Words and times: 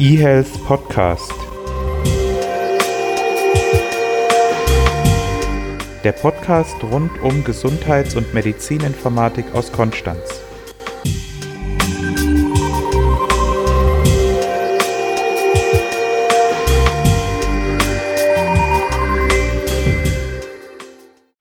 eHealth 0.00 0.64
Podcast. 0.64 1.34
Der 6.02 6.12
Podcast 6.12 6.82
rund 6.82 7.10
um 7.20 7.44
Gesundheits- 7.44 8.16
und 8.16 8.32
Medizininformatik 8.32 9.54
aus 9.54 9.70
Konstanz. 9.70 10.40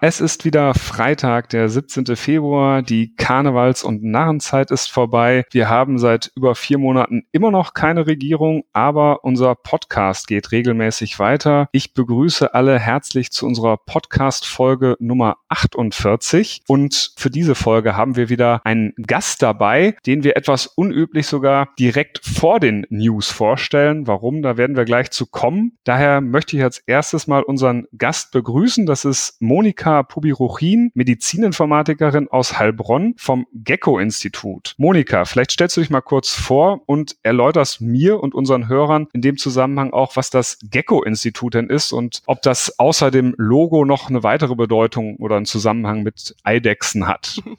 Es 0.02 0.21
ist 0.21 0.45
wieder 0.45 0.73
Freitag, 0.75 1.50
der 1.50 1.68
17. 1.68 2.16
Februar. 2.16 2.81
Die 2.81 3.18
Karnevals- 3.18 3.84
und 3.84 4.02
Narrenzeit 4.02 4.71
ist 4.71 4.89
vorbei. 4.89 5.43
Wir 5.52 5.68
haben 5.68 5.99
seit 5.99 6.31
über 6.38 6.55
vier 6.55 6.77
Monaten 6.77 7.23
immer 7.34 7.52
noch 7.52 7.73
keine 7.73 8.07
Regierung, 8.07 8.63
aber 8.71 9.25
unser 9.25 9.55
Podcast 9.55 10.27
geht 10.27 10.54
regelmäßig 10.54 11.20
weiter. 11.20 11.67
Ich 11.73 11.93
begrüße 11.93 12.54
alle 12.54 12.80
herzlich 12.80 13.31
zu 13.31 13.45
unserer 13.45 13.76
Podcast-Folge 13.76 14.95
Nummer 15.02 15.35
48. 15.49 16.62
Und 16.66 17.12
für 17.18 17.29
diese 17.29 17.55
Folge 17.55 17.98
haben 17.98 18.16
wir 18.16 18.29
wieder 18.29 18.62
einen 18.63 18.93
Gast 19.05 19.41
dabei, 19.41 19.98
den 20.05 20.23
wir 20.23 20.38
etwas 20.38 20.66
unüblich 20.66 21.27
sogar 21.27 21.73
direkt 21.77 22.26
vor 22.26 22.62
den 22.62 22.85
News 22.90 23.31
vorstellen. 23.31 24.07
Warum? 24.07 24.43
Da 24.43 24.55
werden 24.55 24.77
wir 24.77 24.85
gleich 24.85 25.12
zu 25.12 25.26
kommen. 25.26 25.73
Daher 25.84 26.21
möchte 26.21 26.55
ich 26.55 26.63
als 26.63 26.77
erstes 26.77 27.27
mal 27.27 27.43
unseren 27.43 27.85
Gast 27.98 28.31
begrüßen. 28.31 28.85
Das 28.85 29.04
ist 29.04 29.35
Monika 29.41 29.88
Monika 29.89 30.03
Pubiruchin, 30.03 30.91
Medizininformatikerin 30.93 32.27
aus 32.29 32.59
Heilbronn 32.59 33.16
vom 33.17 33.48
Gecko-Institut. 33.53 34.75
Monika, 34.77 35.25
vielleicht 35.25 35.52
stellst 35.52 35.77
du 35.77 35.81
dich 35.81 35.89
mal 35.89 36.02
kurz 36.02 36.29
vor 36.29 36.81
und 36.85 37.15
erläuterst 37.23 37.81
mir 37.81 38.21
und 38.21 38.35
unseren 38.35 38.67
Hörern 38.67 39.07
in 39.13 39.21
dem 39.21 39.38
Zusammenhang 39.38 39.91
auch, 39.91 40.15
was 40.15 40.29
das 40.29 40.59
Gecko-Institut 40.62 41.55
denn 41.55 41.70
ist 41.70 41.91
und 41.91 42.21
ob 42.27 42.43
das 42.43 42.77
außer 42.77 43.09
dem 43.09 43.34
Logo 43.37 43.84
noch 43.84 44.09
eine 44.09 44.21
weitere 44.21 44.55
Bedeutung 44.55 45.15
oder 45.15 45.37
einen 45.37 45.48
Zusammenhang 45.48 46.03
mit 46.03 46.35
Eidechsen 46.43 47.07
hat. 47.07 47.41